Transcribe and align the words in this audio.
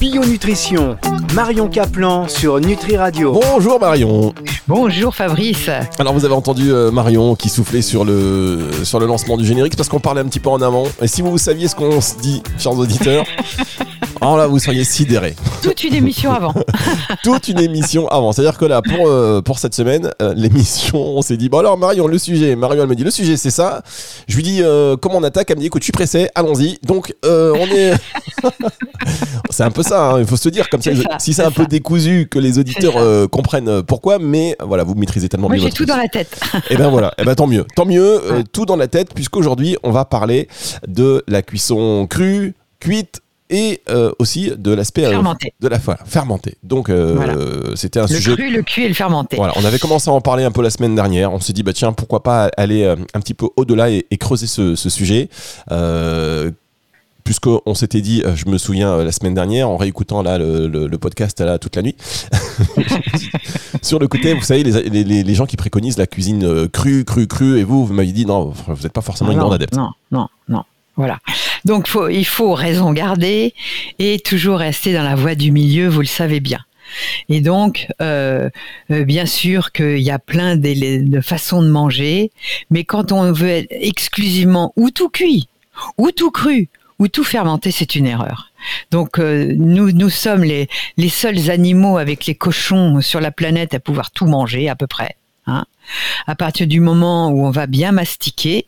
Bio 0.00 0.24
Nutrition, 0.24 0.96
Marion 1.34 1.68
Caplan 1.68 2.26
sur 2.26 2.58
Nutri 2.58 2.96
Radio. 2.96 3.32
Bonjour 3.32 3.78
Marion. 3.78 4.34
Bonjour 4.66 5.14
Fabrice. 5.14 5.68
Alors 5.98 6.14
vous 6.14 6.24
avez 6.24 6.32
entendu 6.32 6.72
euh, 6.72 6.90
Marion 6.90 7.34
qui 7.34 7.50
soufflait 7.50 7.82
sur 7.82 8.02
le, 8.02 8.70
sur 8.82 8.98
le 8.98 9.04
lancement 9.04 9.36
du 9.36 9.44
générique 9.44 9.76
parce 9.76 9.90
qu'on 9.90 10.00
parlait 10.00 10.22
un 10.22 10.24
petit 10.24 10.40
peu 10.40 10.48
en 10.48 10.62
amont. 10.62 10.86
Et 11.02 11.06
si 11.06 11.20
vous 11.20 11.36
saviez 11.36 11.68
ce 11.68 11.74
qu'on 11.74 12.00
se 12.00 12.16
dit, 12.16 12.42
chers 12.58 12.72
auditeurs, 12.72 13.26
alors 14.22 14.36
là 14.38 14.46
vous 14.46 14.58
seriez 14.58 14.84
sidérés. 14.84 15.36
Toute 15.62 15.84
une 15.84 15.92
émission 15.92 16.32
avant. 16.32 16.54
Toute 17.22 17.48
une 17.48 17.60
émission 17.60 18.08
avant. 18.08 18.32
C'est-à-dire 18.32 18.56
que 18.56 18.64
là, 18.64 18.80
pour, 18.80 19.06
euh, 19.06 19.42
pour 19.42 19.58
cette 19.58 19.74
semaine, 19.74 20.10
euh, 20.22 20.32
l'émission, 20.34 20.98
on 20.98 21.20
s'est 21.20 21.36
dit, 21.36 21.50
bon 21.50 21.58
alors 21.58 21.76
Marion, 21.76 22.06
le 22.06 22.16
sujet. 22.16 22.56
Marion, 22.56 22.84
elle 22.84 22.88
me 22.88 22.96
dit, 22.96 23.04
le 23.04 23.10
sujet 23.10 23.36
c'est 23.36 23.50
ça. 23.50 23.82
Je 24.28 24.36
lui 24.36 24.42
dis, 24.42 24.62
comment 25.02 25.18
on 25.18 25.24
attaque? 25.24 25.50
Elle 25.50 25.56
me 25.56 25.60
dit, 25.60 25.66
écoute, 25.66 25.82
je 25.82 25.86
suis 25.86 25.92
pressé, 25.92 26.30
allons-y. 26.34 26.78
Donc 26.84 27.12
on 27.22 27.66
est... 27.66 27.92
c'est 29.50 29.62
un 29.64 29.70
peu 29.70 29.82
ça, 29.82 30.12
hein, 30.12 30.20
il 30.20 30.26
faut 30.26 30.38
se 30.38 30.48
dire, 30.48 30.70
comme 30.70 30.80
ça, 30.80 30.90
si 31.18 31.34
c'est 31.34 31.44
un 31.44 31.50
peu 31.50 31.66
décousu, 31.66 32.28
que 32.30 32.38
les 32.38 32.58
auditeurs 32.58 33.28
comprennent 33.28 33.82
pourquoi, 33.82 34.18
mais 34.18 34.53
voilà, 34.60 34.84
vous 34.84 34.94
maîtrisez 34.94 35.28
tellement 35.28 35.48
Moi, 35.48 35.56
bien. 35.56 35.66
j'ai 35.66 35.72
tout 35.72 35.84
dans 35.84 35.96
la 35.96 36.08
tête. 36.08 36.40
Et 36.70 36.76
ben 36.76 36.88
voilà, 36.88 37.12
et 37.18 37.24
ben 37.24 37.34
tant 37.34 37.46
mieux, 37.46 37.64
tant 37.74 37.86
mieux, 37.86 38.20
euh, 38.24 38.42
tout 38.52 38.66
dans 38.66 38.76
la 38.76 38.88
tête, 38.88 39.14
puisqu'aujourd'hui 39.14 39.76
on 39.82 39.90
va 39.90 40.04
parler 40.04 40.48
de 40.86 41.22
la 41.28 41.42
cuisson 41.42 42.06
crue, 42.08 42.54
cuite 42.80 43.20
et 43.50 43.82
aussi 44.18 44.52
de 44.56 44.72
l'aspect 44.72 45.02
de 45.02 45.68
la 45.68 45.78
voilà, 45.78 46.00
fermenté. 46.06 46.56
Donc 46.62 46.90
c'était 47.76 48.00
un 48.00 48.06
sujet 48.06 48.30
le 48.30 48.36
cru, 48.36 48.50
le 48.50 48.62
cuit 48.62 48.84
et 48.84 48.88
le 48.88 48.94
fermenté. 48.94 49.36
Voilà, 49.36 49.52
on 49.56 49.64
avait 49.64 49.78
commencé 49.78 50.10
à 50.10 50.12
en 50.12 50.20
parler 50.20 50.44
un 50.44 50.50
peu 50.50 50.62
la 50.62 50.70
semaine 50.70 50.94
dernière. 50.94 51.32
On 51.32 51.40
s'est 51.40 51.52
dit 51.52 51.62
bah 51.62 51.72
tiens 51.72 51.92
pourquoi 51.92 52.22
pas 52.22 52.50
aller 52.56 52.84
un 52.86 53.20
petit 53.20 53.34
peu 53.34 53.46
au-delà 53.56 53.90
et, 53.90 54.04
creuser 54.18 54.46
ce, 54.46 54.74
ce 54.74 54.88
sujet 54.88 55.28
puisqu'on 57.24 57.74
s'était 57.74 58.02
dit, 58.02 58.22
euh, 58.24 58.36
je 58.36 58.46
me 58.48 58.58
souviens 58.58 58.90
euh, 58.90 59.04
la 59.04 59.10
semaine 59.10 59.34
dernière, 59.34 59.68
en 59.68 59.78
réécoutant 59.78 60.22
là 60.22 60.38
le, 60.38 60.96
podcast 60.98 61.40
là 61.40 61.58
toute 61.58 61.74
la 61.74 61.82
nuit, 61.82 61.96
sur 63.82 63.98
le 63.98 64.06
côté, 64.06 64.34
vous 64.34 64.42
savez, 64.42 64.62
les, 64.62 65.22
les, 65.22 65.34
gens 65.34 65.46
qui 65.46 65.56
préconisent 65.56 65.98
la 65.98 66.06
cuisine 66.06 66.44
euh, 66.44 66.68
crue, 66.68 67.04
crue, 67.04 67.26
crue, 67.26 67.58
et 67.58 67.64
vous, 67.64 67.86
vous 67.86 67.94
m'avez 67.94 68.12
dit 68.12 68.26
non, 68.26 68.52
vous 68.66 68.82
n'êtes 68.82 68.92
pas 68.92 69.00
forcément 69.00 69.32
une 69.32 69.38
grande 69.38 69.54
adepte. 69.54 69.74
Non, 69.74 69.90
non, 70.12 70.28
non. 70.48 70.62
Voilà. 70.96 71.18
Donc 71.64 71.88
faut, 71.88 72.08
il 72.08 72.24
faut 72.24 72.54
raison 72.54 72.92
garder 72.92 73.54
et 73.98 74.20
toujours 74.20 74.58
rester 74.58 74.92
dans 74.92 75.02
la 75.02 75.16
voie 75.16 75.34
du 75.34 75.50
milieu, 75.50 75.88
vous 75.88 76.00
le 76.00 76.06
savez 76.06 76.40
bien. 76.40 76.60
Et 77.28 77.40
donc, 77.40 77.88
bien 78.90 79.26
sûr 79.26 79.72
qu'il 79.72 80.00
y 80.00 80.10
a 80.10 80.18
plein 80.18 80.56
de, 80.56 81.02
de, 81.02 81.20
façons 81.20 81.62
de 81.62 81.68
manger, 81.68 82.30
mais 82.70 82.84
quand 82.84 83.10
on 83.10 83.32
veut 83.32 83.48
être 83.48 83.72
exclusivement 83.72 84.72
ou 84.76 84.90
tout 84.90 85.08
cuit, 85.08 85.48
ou 85.98 86.12
tout 86.12 86.30
cru, 86.30 86.68
ou 86.98 87.08
tout 87.08 87.24
fermenter, 87.24 87.70
c'est 87.70 87.94
une 87.96 88.06
erreur. 88.06 88.52
Donc 88.90 89.18
euh, 89.18 89.52
nous, 89.56 89.92
nous 89.92 90.10
sommes 90.10 90.44
les, 90.44 90.68
les 90.96 91.08
seuls 91.08 91.50
animaux 91.50 91.98
avec 91.98 92.26
les 92.26 92.34
cochons 92.34 93.00
sur 93.00 93.20
la 93.20 93.30
planète 93.30 93.74
à 93.74 93.80
pouvoir 93.80 94.10
tout 94.10 94.26
manger 94.26 94.68
à 94.68 94.76
peu 94.76 94.86
près. 94.86 95.16
Hein. 95.46 95.64
À 96.26 96.34
partir 96.34 96.66
du 96.66 96.80
moment 96.80 97.28
où 97.28 97.44
on 97.44 97.50
va 97.50 97.66
bien 97.66 97.92
mastiquer, 97.92 98.66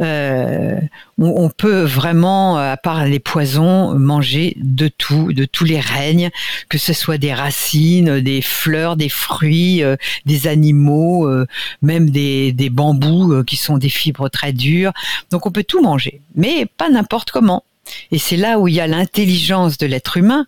euh, 0.00 0.78
on, 1.18 1.48
peut 1.48 1.82
vraiment, 1.82 2.56
à 2.56 2.76
part 2.76 3.04
les 3.04 3.18
poisons, 3.18 3.98
manger 3.98 4.56
de 4.56 4.88
tout, 4.88 5.32
de 5.32 5.44
tous 5.44 5.64
les 5.64 5.80
règnes, 5.80 6.30
que 6.68 6.78
ce 6.78 6.92
soit 6.92 7.18
des 7.18 7.32
racines, 7.32 8.20
des 8.20 8.42
fleurs, 8.42 8.96
des 8.96 9.08
fruits, 9.08 9.82
euh, 9.82 9.96
des 10.26 10.46
animaux, 10.46 11.28
euh, 11.28 11.46
même 11.82 12.10
des, 12.10 12.52
des 12.52 12.70
bambous 12.70 13.44
qui 13.44 13.56
sont 13.56 13.78
des 13.78 13.88
fibres 13.88 14.28
très 14.28 14.52
dures. 14.52 14.92
Donc 15.30 15.46
on 15.46 15.50
peut 15.50 15.64
tout 15.64 15.82
manger, 15.82 16.20
mais 16.34 16.66
pas 16.66 16.88
n'importe 16.88 17.30
comment. 17.30 17.64
Et 18.10 18.18
c'est 18.18 18.36
là 18.36 18.58
où 18.58 18.68
il 18.68 18.74
y 18.74 18.80
a 18.80 18.86
l'intelligence 18.86 19.78
de 19.78 19.86
l'être 19.86 20.16
humain 20.16 20.46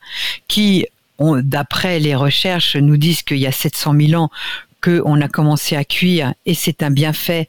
qui, 0.48 0.86
d'après 1.20 2.00
les 2.00 2.14
recherches, 2.14 2.76
nous 2.76 2.96
disent 2.96 3.22
qu'il 3.22 3.38
y 3.38 3.46
a 3.46 3.52
700 3.52 3.94
000 3.98 4.22
ans, 4.22 4.30
qu'on 4.82 5.20
a 5.20 5.28
commencé 5.28 5.76
à 5.76 5.84
cuire 5.84 6.34
et 6.44 6.54
c'est 6.54 6.82
un 6.82 6.90
bienfait 6.90 7.48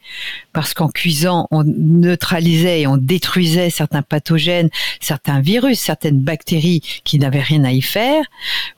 parce 0.52 0.74
qu'en 0.74 0.88
cuisant, 0.88 1.46
on 1.50 1.62
neutralisait 1.64 2.80
et 2.80 2.86
on 2.86 2.96
détruisait 2.96 3.70
certains 3.70 4.02
pathogènes, 4.02 4.70
certains 5.00 5.40
virus, 5.40 5.78
certaines 5.78 6.20
bactéries 6.20 6.82
qui 7.04 7.18
n'avaient 7.18 7.40
rien 7.40 7.64
à 7.64 7.70
y 7.70 7.82
faire. 7.82 8.24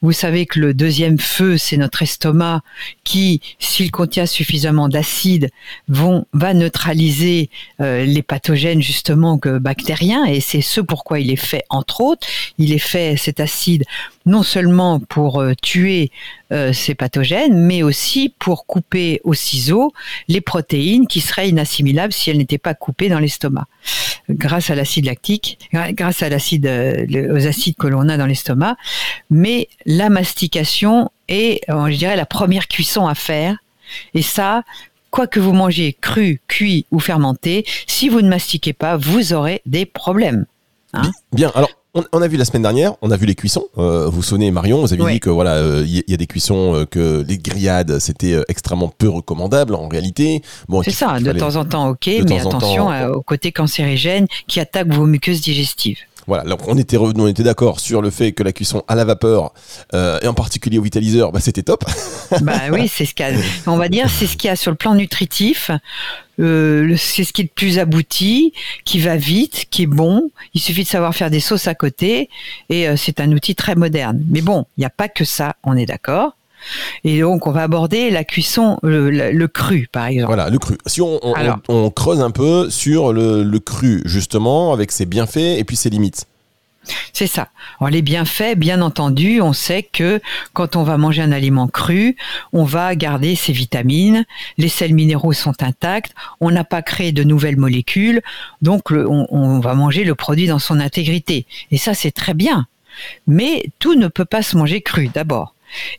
Vous 0.02 0.12
savez 0.12 0.46
que 0.46 0.60
le 0.60 0.74
deuxième 0.74 1.18
feu, 1.18 1.56
c'est 1.56 1.76
notre 1.76 2.02
estomac 2.02 2.60
qui, 3.04 3.40
s'il 3.58 3.90
contient 3.90 4.26
suffisamment 4.26 4.88
d'acide, 4.88 5.50
vont 5.88 6.26
va 6.32 6.54
neutraliser 6.54 7.50
euh, 7.80 8.04
les 8.04 8.22
pathogènes 8.22 8.82
justement 8.82 9.38
que 9.38 9.58
bactériens 9.58 10.24
et 10.24 10.40
c'est 10.40 10.60
ce 10.60 10.80
pourquoi 10.80 11.20
il 11.20 11.30
est 11.30 11.36
fait 11.36 11.64
entre 11.70 12.00
autres. 12.00 12.26
Il 12.58 12.72
est 12.72 12.78
fait 12.78 13.16
cet 13.16 13.40
acide 13.40 13.84
non 14.26 14.42
seulement 14.42 15.00
pour 15.00 15.40
euh, 15.40 15.54
tuer 15.60 16.10
euh, 16.52 16.72
ces 16.72 16.94
pathogènes, 16.94 17.58
mais 17.58 17.82
aussi 17.82 18.34
pour 18.38 18.66
couper 18.66 19.20
au 19.24 19.34
ciseau 19.34 19.92
les 20.28 20.40
protéines 20.40 21.06
qui 21.06 21.20
seraient 21.20 21.48
inassimilables 21.48 22.12
si 22.12 22.30
elles 22.30 22.38
n'étaient 22.38 22.58
pas 22.58 22.74
coupées 22.74 23.08
dans 23.08 23.18
l'estomac. 23.18 23.66
Grâce 24.28 24.70
à 24.70 24.74
l'acide 24.74 25.06
lactique, 25.06 25.58
grâce 25.72 26.22
à 26.22 26.28
l'acide, 26.28 26.66
euh, 26.66 27.34
aux 27.34 27.46
acides 27.46 27.76
que 27.76 27.86
l'on 27.86 28.08
a 28.08 28.16
dans 28.16 28.26
l'estomac. 28.26 28.76
Mais 29.30 29.68
la 29.86 30.10
mastication 30.10 31.10
est, 31.28 31.60
je 31.68 31.96
dirais, 31.96 32.16
la 32.16 32.26
première 32.26 32.68
cuisson 32.68 33.06
à 33.06 33.14
faire. 33.14 33.56
Et 34.14 34.22
ça, 34.22 34.62
quoi 35.10 35.26
que 35.26 35.40
vous 35.40 35.52
mangez 35.52 35.96
cru, 36.00 36.40
cuit 36.46 36.86
ou 36.90 37.00
fermenté, 37.00 37.64
si 37.86 38.08
vous 38.08 38.20
ne 38.20 38.28
mastiquez 38.28 38.72
pas, 38.72 38.96
vous 38.96 39.32
aurez 39.32 39.62
des 39.66 39.86
problèmes. 39.86 40.46
Hein 40.92 41.10
Bien, 41.32 41.50
alors 41.54 41.70
on, 41.94 42.22
a 42.22 42.28
vu 42.28 42.36
la 42.36 42.44
semaine 42.44 42.62
dernière, 42.62 42.94
on 43.02 43.10
a 43.10 43.16
vu 43.16 43.26
les 43.26 43.34
cuissons. 43.34 43.66
Euh, 43.78 44.08
vous 44.08 44.22
sonnez 44.22 44.50
Marion, 44.50 44.80
vous 44.80 44.92
avez 44.92 45.12
dit 45.12 45.20
que 45.20 45.30
voilà, 45.30 45.58
il 45.58 45.98
euh, 45.98 46.02
y, 46.06 46.14
a 46.14 46.16
des 46.16 46.26
cuissons 46.26 46.74
euh, 46.74 46.84
que 46.84 47.24
les 47.26 47.38
grillades 47.38 47.98
c'était 47.98 48.40
extrêmement 48.48 48.88
peu 48.88 49.08
recommandable 49.08 49.74
en 49.74 49.88
réalité. 49.88 50.42
Bon, 50.68 50.82
c'est 50.82 50.90
ça, 50.90 51.18
de 51.18 51.32
temps 51.32 51.56
en 51.56 51.64
temps, 51.64 51.88
ok, 51.90 52.08
mais 52.28 52.40
attention 52.40 52.88
au 53.12 53.22
côté 53.22 53.52
cancérigène 53.52 54.26
qui 54.46 54.60
attaque 54.60 54.92
vos 54.92 55.06
muqueuses 55.06 55.40
digestives. 55.40 55.98
Voilà, 56.26 56.44
donc 56.44 56.60
on 56.68 56.76
était, 56.78 56.96
on 56.96 57.26
était 57.26 57.42
d'accord 57.42 57.80
sur 57.80 58.02
le 58.02 58.10
fait 58.10 58.32
que 58.32 58.42
la 58.44 58.52
cuisson 58.52 58.84
à 58.86 58.94
la 58.94 59.04
vapeur, 59.04 59.52
et 59.92 60.26
en 60.28 60.34
particulier 60.34 60.78
au 60.78 60.82
vitaliseur, 60.82 61.32
bah, 61.32 61.40
c'était 61.40 61.62
top. 61.62 61.84
bah 62.42 62.52
oui, 62.72 62.88
c'est 62.88 63.04
ce 63.04 63.14
qu'il 63.14 63.26
on 63.66 63.76
va 63.76 63.88
dire, 63.88 64.08
c'est 64.08 64.26
ce 64.26 64.36
qu'il 64.36 64.48
y 64.48 64.50
a 64.50 64.56
sur 64.56 64.70
le 64.70 64.76
plan 64.76 64.94
nutritif. 64.94 65.70
Euh, 66.40 66.94
c'est 66.96 67.24
ce 67.24 67.32
qui 67.32 67.42
est 67.42 67.44
le 67.44 67.50
plus 67.54 67.78
abouti, 67.78 68.52
qui 68.84 68.98
va 68.98 69.16
vite, 69.16 69.66
qui 69.70 69.82
est 69.82 69.86
bon. 69.86 70.30
Il 70.54 70.60
suffit 70.60 70.82
de 70.84 70.88
savoir 70.88 71.14
faire 71.14 71.30
des 71.30 71.40
sauces 71.40 71.68
à 71.68 71.74
côté 71.74 72.28
et 72.68 72.88
euh, 72.88 72.96
c'est 72.96 73.20
un 73.20 73.30
outil 73.32 73.54
très 73.54 73.74
moderne. 73.74 74.22
Mais 74.28 74.40
bon, 74.40 74.66
il 74.76 74.80
n'y 74.80 74.86
a 74.86 74.90
pas 74.90 75.08
que 75.08 75.24
ça, 75.24 75.54
on 75.64 75.76
est 75.76 75.86
d'accord. 75.86 76.36
Et 77.04 77.20
donc, 77.20 77.46
on 77.46 77.52
va 77.52 77.62
aborder 77.62 78.10
la 78.10 78.24
cuisson, 78.24 78.78
le, 78.82 79.46
cru, 79.46 79.88
par 79.90 80.06
exemple. 80.06 80.26
Voilà, 80.26 80.50
le 80.50 80.58
cru. 80.58 80.76
Si 80.86 81.00
on, 81.00 81.90
creuse 81.90 82.20
un 82.20 82.30
peu 82.30 82.68
sur 82.68 83.12
le, 83.12 83.58
cru, 83.58 84.02
justement, 84.04 84.72
avec 84.72 84.92
ses 84.92 85.06
bienfaits 85.06 85.38
et 85.58 85.64
puis 85.64 85.76
ses 85.76 85.90
limites. 85.90 86.26
C'est 87.12 87.26
ça. 87.26 87.48
Alors 87.78 87.90
les 87.90 88.02
bienfaits, 88.02 88.56
bien 88.56 88.80
entendu, 88.80 89.40
on 89.40 89.52
sait 89.52 89.82
que 89.82 90.20
quand 90.54 90.76
on 90.76 90.82
va 90.82 90.96
manger 90.96 91.22
un 91.22 91.32
aliment 91.32 91.68
cru, 91.68 92.16
on 92.52 92.64
va 92.64 92.94
garder 92.94 93.36
ses 93.36 93.52
vitamines, 93.52 94.24
les 94.56 94.68
sels 94.68 94.94
minéraux 94.94 95.32
sont 95.32 95.62
intacts, 95.62 96.14
on 96.40 96.50
n'a 96.50 96.64
pas 96.64 96.82
créé 96.82 97.12
de 97.12 97.22
nouvelles 97.22 97.58
molécules, 97.58 98.22
donc 98.62 98.90
on, 98.90 99.26
on 99.30 99.60
va 99.60 99.74
manger 99.74 100.04
le 100.04 100.14
produit 100.14 100.46
dans 100.46 100.58
son 100.58 100.80
intégrité. 100.80 101.46
Et 101.70 101.78
ça, 101.78 101.94
c'est 101.94 102.12
très 102.12 102.34
bien. 102.34 102.66
Mais 103.26 103.66
tout 103.78 103.94
ne 103.94 104.08
peut 104.08 104.24
pas 104.24 104.42
se 104.42 104.56
manger 104.56 104.80
cru 104.80 105.08
d'abord. 105.08 105.54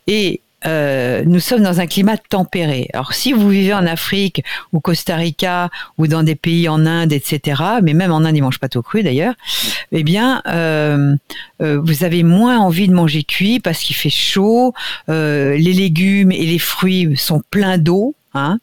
Et 0.08 0.42
euh, 0.66 1.24
nous 1.26 1.40
sommes 1.40 1.64
dans 1.64 1.80
un 1.80 1.88
climat 1.88 2.18
tempéré. 2.18 2.90
Alors 2.94 3.14
si 3.14 3.34
vous 3.34 3.50
vivez 3.50 3.74
en 3.74 3.86
Afrique 3.86 4.44
ou 4.74 4.80
Costa 4.80 5.16
Rica 5.16 5.70
ou 5.98 6.08
dans 6.08 6.24
des 6.24 6.36
pays 6.36 6.70
en 6.70 6.86
Inde, 6.86 7.14
etc., 7.14 7.62
mais 7.82 7.94
même 7.94 8.12
en 8.12 8.20
Inde 8.20 8.38
ils 8.38 8.42
mangent 8.42 8.60
pas 8.60 8.70
tout 8.70 8.82
cru 8.82 9.04
d'ailleurs, 9.04 9.34
eh 9.92 10.04
bien 10.04 10.42
euh, 10.48 11.16
euh, 11.62 11.80
vous 11.84 12.04
avez 12.04 12.24
moins 12.24 12.60
envie 12.60 12.88
de 12.88 12.94
manger 12.94 13.24
cuit 13.24 13.60
parce 13.60 13.80
qu'il 13.80 13.96
fait 13.96 14.10
chaud, 14.10 14.74
les 15.08 15.74
légumes 15.74 16.32
et 16.32 16.46
les 16.46 16.60
fruits 16.60 17.16
sont 17.18 17.42
pleins 17.50 17.78
d'eau. 17.78 18.16
Hein. 18.34 18.60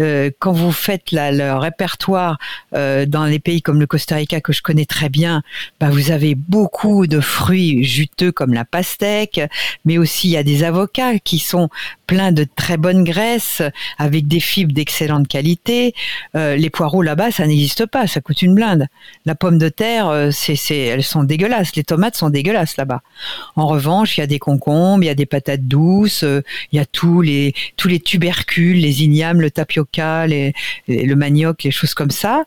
Euh, 0.00 0.30
quand 0.38 0.52
vous 0.52 0.72
faites 0.72 1.12
la, 1.12 1.32
le 1.32 1.54
répertoire 1.54 2.38
euh, 2.74 3.06
dans 3.06 3.24
les 3.24 3.38
pays 3.38 3.62
comme 3.62 3.80
le 3.80 3.86
Costa 3.86 4.16
Rica 4.16 4.40
que 4.40 4.52
je 4.52 4.62
connais 4.62 4.86
très 4.86 5.08
bien, 5.08 5.42
bah 5.78 5.90
vous 5.90 6.10
avez 6.10 6.34
beaucoup 6.34 7.06
de 7.06 7.20
fruits 7.20 7.84
juteux 7.84 8.32
comme 8.32 8.54
la 8.54 8.64
pastèque, 8.64 9.40
mais 9.84 9.98
aussi 9.98 10.28
il 10.28 10.32
y 10.32 10.36
a 10.36 10.42
des 10.42 10.64
avocats 10.64 11.18
qui 11.18 11.38
sont 11.38 11.68
pleins 12.10 12.32
de 12.32 12.44
très 12.56 12.76
bonnes 12.76 13.04
graisses 13.04 13.62
avec 13.96 14.26
des 14.26 14.40
fibres 14.40 14.72
d'excellente 14.72 15.28
qualité. 15.28 15.94
Euh, 16.34 16.56
les 16.56 16.68
poireaux 16.68 17.02
là-bas, 17.02 17.30
ça 17.30 17.46
n'existe 17.46 17.86
pas, 17.86 18.08
ça 18.08 18.20
coûte 18.20 18.42
une 18.42 18.52
blinde. 18.52 18.88
La 19.26 19.36
pomme 19.36 19.58
de 19.58 19.68
terre, 19.68 20.08
euh, 20.08 20.30
c'est, 20.32 20.76
elles 20.76 21.04
sont 21.04 21.22
dégueulasses. 21.22 21.76
Les 21.76 21.84
tomates 21.84 22.16
sont 22.16 22.28
dégueulasses 22.28 22.76
là-bas. 22.76 23.02
En 23.54 23.68
revanche, 23.68 24.18
il 24.18 24.22
y 24.22 24.24
a 24.24 24.26
des 24.26 24.40
concombres, 24.40 25.04
il 25.04 25.06
y 25.06 25.10
a 25.10 25.14
des 25.14 25.24
patates 25.24 25.68
douces, 25.68 26.24
euh, 26.24 26.42
il 26.72 26.78
y 26.78 26.80
a 26.80 26.84
tous 26.84 27.20
les 27.20 27.54
tous 27.76 27.86
les 27.86 28.00
tubercules, 28.00 28.80
les 28.80 29.04
ignames, 29.04 29.40
le 29.40 29.52
tapioca, 29.52 30.26
le 30.26 31.14
manioc, 31.14 31.62
les 31.62 31.70
choses 31.70 31.94
comme 31.94 32.10
ça. 32.10 32.42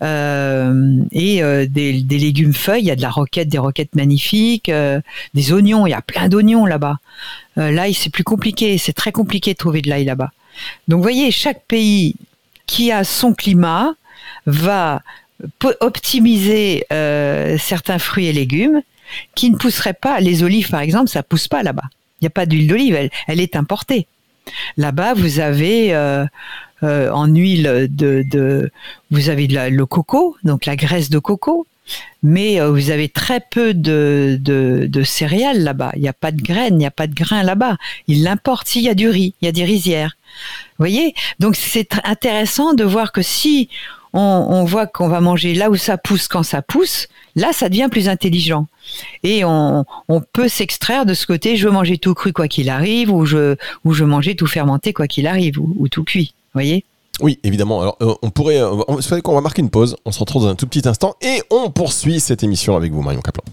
et 0.00 1.66
des, 1.68 2.18
légumes 2.18 2.54
feuilles. 2.54 2.84
Il 2.84 2.86
y 2.86 2.90
a 2.90 2.96
de 2.96 3.02
la 3.02 3.10
roquette, 3.10 3.50
des 3.50 3.58
roquettes 3.58 3.94
magnifiques, 3.94 4.72
des 5.34 5.52
oignons. 5.52 5.86
Il 5.86 5.90
y 5.90 5.94
a 5.94 6.00
plein 6.00 6.30
d'oignons 6.30 6.64
là-bas. 6.64 6.96
L'ail, 7.56 7.94
c'est 7.94 8.10
plus 8.10 8.24
compliqué. 8.24 8.78
C'est 8.78 8.92
très 8.92 9.12
compliqué 9.12 9.52
de 9.52 9.58
trouver 9.58 9.82
de 9.82 9.88
l'ail 9.88 10.04
là-bas. 10.04 10.30
Donc, 10.88 11.02
voyez, 11.02 11.30
chaque 11.30 11.64
pays 11.66 12.16
qui 12.66 12.92
a 12.92 13.04
son 13.04 13.34
climat 13.34 13.94
va 14.46 15.02
optimiser 15.80 16.84
certains 17.58 17.98
fruits 17.98 18.26
et 18.26 18.32
légumes 18.32 18.82
qui 19.34 19.50
ne 19.50 19.56
pousseraient 19.56 19.94
pas. 19.94 20.20
Les 20.20 20.42
olives, 20.42 20.70
par 20.70 20.80
exemple, 20.80 21.08
ça 21.08 21.22
pousse 21.22 21.48
pas 21.48 21.62
là-bas. 21.62 21.84
Il 22.20 22.24
n'y 22.24 22.28
a 22.28 22.30
pas 22.30 22.46
d'huile 22.46 22.68
d'olive, 22.68 23.10
elle, 23.26 23.40
est 23.40 23.56
importée. 23.56 24.06
Là-bas, 24.76 25.14
vous 25.14 25.40
avez 25.40 25.92
euh, 25.92 26.26
en 26.82 27.26
huile 27.26 27.88
de, 27.90 28.70
vous 29.10 29.28
avez 29.28 29.46
de 29.46 29.68
le 29.68 29.86
coco, 29.86 30.36
donc 30.44 30.66
la 30.66 30.76
graisse 30.76 31.10
de 31.10 31.18
coco, 31.18 31.66
mais 32.22 32.60
euh, 32.60 32.70
vous 32.70 32.90
avez 32.90 33.08
très 33.08 33.40
peu 33.40 33.74
de, 33.74 35.02
céréales 35.04 35.62
là-bas. 35.62 35.92
Il 35.96 36.02
n'y 36.02 36.08
a 36.08 36.12
pas 36.12 36.32
de 36.32 36.40
graines, 36.40 36.74
il 36.74 36.78
n'y 36.78 36.86
a 36.86 36.90
pas 36.90 37.06
de 37.06 37.14
grains 37.14 37.42
là-bas. 37.42 37.76
Ils 38.08 38.22
l'importent. 38.22 38.68
S'il 38.68 38.82
y 38.82 38.88
a 38.88 38.94
du 38.94 39.08
riz, 39.08 39.34
il 39.40 39.46
y 39.46 39.48
a 39.48 39.52
des 39.52 39.64
rizières. 39.64 40.16
Vous 40.78 40.84
voyez? 40.84 41.14
Donc 41.40 41.56
c'est 41.56 41.90
intéressant 42.04 42.74
de 42.74 42.84
voir 42.84 43.12
que 43.12 43.22
si 43.22 43.68
on, 44.14 44.64
voit 44.64 44.86
qu'on 44.86 45.08
va 45.08 45.20
manger 45.20 45.54
là 45.54 45.70
où 45.70 45.76
ça 45.76 45.96
pousse 45.96 46.28
quand 46.28 46.42
ça 46.42 46.60
pousse, 46.60 47.08
là 47.34 47.52
ça 47.52 47.68
devient 47.68 47.88
plus 47.90 48.08
intelligent. 48.08 48.66
Et 49.22 49.42
on, 49.44 49.84
peut 50.32 50.48
s'extraire 50.48 51.06
de 51.06 51.14
ce 51.14 51.26
côté, 51.26 51.56
je 51.56 51.66
veux 51.66 51.72
manger 51.72 51.98
tout 51.98 52.14
cru 52.14 52.32
quoi 52.32 52.46
qu'il 52.46 52.68
arrive, 52.68 53.10
ou 53.10 53.24
je, 53.24 53.56
ou 53.84 53.94
je 53.94 54.04
veux 54.04 54.10
manger 54.10 54.36
tout 54.36 54.46
fermenté 54.46 54.92
quoi 54.92 55.06
qu'il 55.06 55.26
arrive, 55.26 55.58
ou 55.58 55.88
tout 55.88 56.04
cuit 56.04 56.34
voyez? 56.54 56.84
Oui, 57.20 57.38
évidemment. 57.44 57.82
Alors, 57.82 57.96
euh, 58.02 58.14
on 58.22 58.30
pourrait. 58.30 58.60
Euh, 58.60 58.82
on, 58.88 58.98
qu'on 59.20 59.34
va 59.34 59.40
marquer 59.40 59.60
une 59.60 59.70
pause. 59.70 59.96
On 60.06 60.12
se 60.12 60.18
retrouve 60.18 60.44
dans 60.44 60.48
un 60.48 60.54
tout 60.54 60.66
petit 60.66 60.88
instant 60.88 61.14
et 61.20 61.42
on 61.50 61.70
poursuit 61.70 62.20
cette 62.20 62.42
émission 62.42 62.74
avec 62.74 62.92
vous, 62.92 63.02
Marion 63.02 63.20
Caplan. 63.20 63.44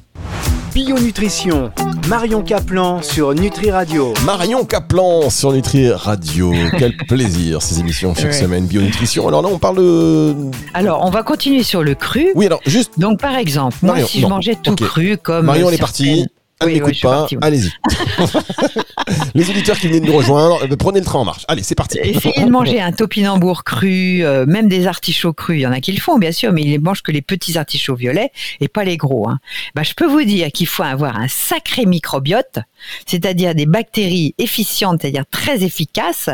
Bio 0.73 0.97
Nutrition, 0.99 1.71
Marion 2.07 2.41
Caplan 2.41 3.01
sur 3.01 3.33
Nutri 3.33 3.71
Radio. 3.71 4.13
Marion 4.23 4.65
Caplan 4.65 5.29
sur 5.29 5.51
Nutri 5.51 5.91
Radio. 5.91 6.53
Quel 6.77 6.95
plaisir 7.07 7.61
ces 7.61 7.79
émissions 7.79 8.13
chaque 8.15 8.33
semaine 8.33 8.65
Bio 8.65 8.81
Nutrition. 8.81 9.27
Alors 9.27 9.41
là, 9.41 9.49
on 9.51 9.57
parle 9.57 9.77
de. 9.77 10.35
Alors, 10.73 11.03
on 11.03 11.09
va 11.09 11.23
continuer 11.23 11.63
sur 11.63 11.83
le 11.83 11.95
cru. 11.95 12.31
Oui, 12.35 12.45
alors 12.45 12.61
juste. 12.65 12.97
Donc, 12.97 13.19
par 13.19 13.35
exemple, 13.35 13.77
moi, 13.81 13.99
si 14.05 14.21
je 14.21 14.27
mangeais 14.27 14.55
tout 14.55 14.75
cru, 14.75 15.17
comme. 15.17 15.45
Marion, 15.45 15.67
elle 15.67 15.75
est 15.75 15.79
partie. 15.79 16.27
N'écoute 16.65 16.99
pas. 17.01 17.25
Allez-y. 17.41 17.71
les 19.33 19.49
auditeurs 19.49 19.79
qui 19.79 19.87
viennent 19.87 20.03
nous 20.03 20.17
rejoindre, 20.17 20.61
euh, 20.63 20.75
prenez 20.75 20.99
le 20.99 21.05
train 21.05 21.19
en 21.19 21.25
marche. 21.25 21.45
Allez, 21.47 21.63
c'est 21.63 21.75
parti. 21.75 21.99
Essayez 21.99 22.43
de 22.43 22.49
manger 22.49 22.81
un 22.81 22.91
topinambour 22.91 23.63
cru, 23.63 24.25
euh, 24.25 24.45
même 24.45 24.67
des 24.67 24.85
artichauts 24.85 25.31
crus. 25.31 25.57
Il 25.57 25.61
y 25.61 25.67
en 25.67 25.71
a 25.71 25.79
qui 25.79 25.93
le 25.93 26.01
font, 26.01 26.17
bien 26.19 26.33
sûr, 26.33 26.51
mais 26.51 26.63
ils 26.63 26.73
ne 26.73 26.79
mangent 26.79 27.01
que 27.01 27.13
les 27.13 27.21
petits 27.21 27.57
artichauts 27.57 27.95
violets 27.95 28.31
et 28.59 28.67
pas 28.67 28.83
les 28.83 28.97
gros. 28.97 29.29
Hein. 29.29 29.39
Bah, 29.73 29.83
je 29.83 29.93
peux 29.93 30.05
vous 30.05 30.23
dire 30.23 30.51
qu'il 30.51 30.67
faut 30.67 30.83
avoir 30.83 31.17
un 31.17 31.29
sacré 31.29 31.85
microbiote, 31.85 32.59
c'est-à-dire 33.05 33.55
des 33.55 33.65
bactéries 33.65 34.35
efficientes, 34.37 35.01
c'est-à-dire 35.01 35.25
très 35.31 35.63
efficaces, 35.63 36.29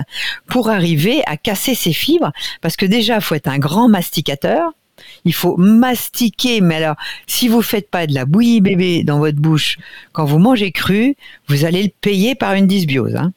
pour 0.47 0.71
arriver 0.71 1.21
à 1.27 1.37
casser 1.37 1.75
ces 1.75 1.93
fibres. 1.93 2.31
Parce 2.61 2.75
que 2.75 2.87
déjà, 2.87 3.15
il 3.15 3.21
faut 3.21 3.35
être 3.35 3.47
un 3.47 3.59
grand 3.59 3.87
masticateur. 3.87 4.71
Il 5.25 5.33
faut 5.33 5.57
mastiquer. 5.57 6.61
Mais 6.61 6.75
alors, 6.75 6.95
si 7.27 7.47
vous 7.47 7.61
faites 7.61 7.89
pas 7.89 8.07
de 8.07 8.13
la 8.13 8.25
bouillie 8.25 8.61
bébé 8.61 9.03
dans 9.03 9.19
votre 9.19 9.37
bouche 9.37 9.77
quand 10.13 10.25
vous 10.25 10.39
mangez 10.39 10.71
cru, 10.71 11.15
vous 11.47 11.65
allez 11.65 11.83
le 11.83 11.91
payer 12.01 12.35
par 12.35 12.53
une 12.53 12.67
dysbiose. 12.67 13.15
Hein. 13.15 13.33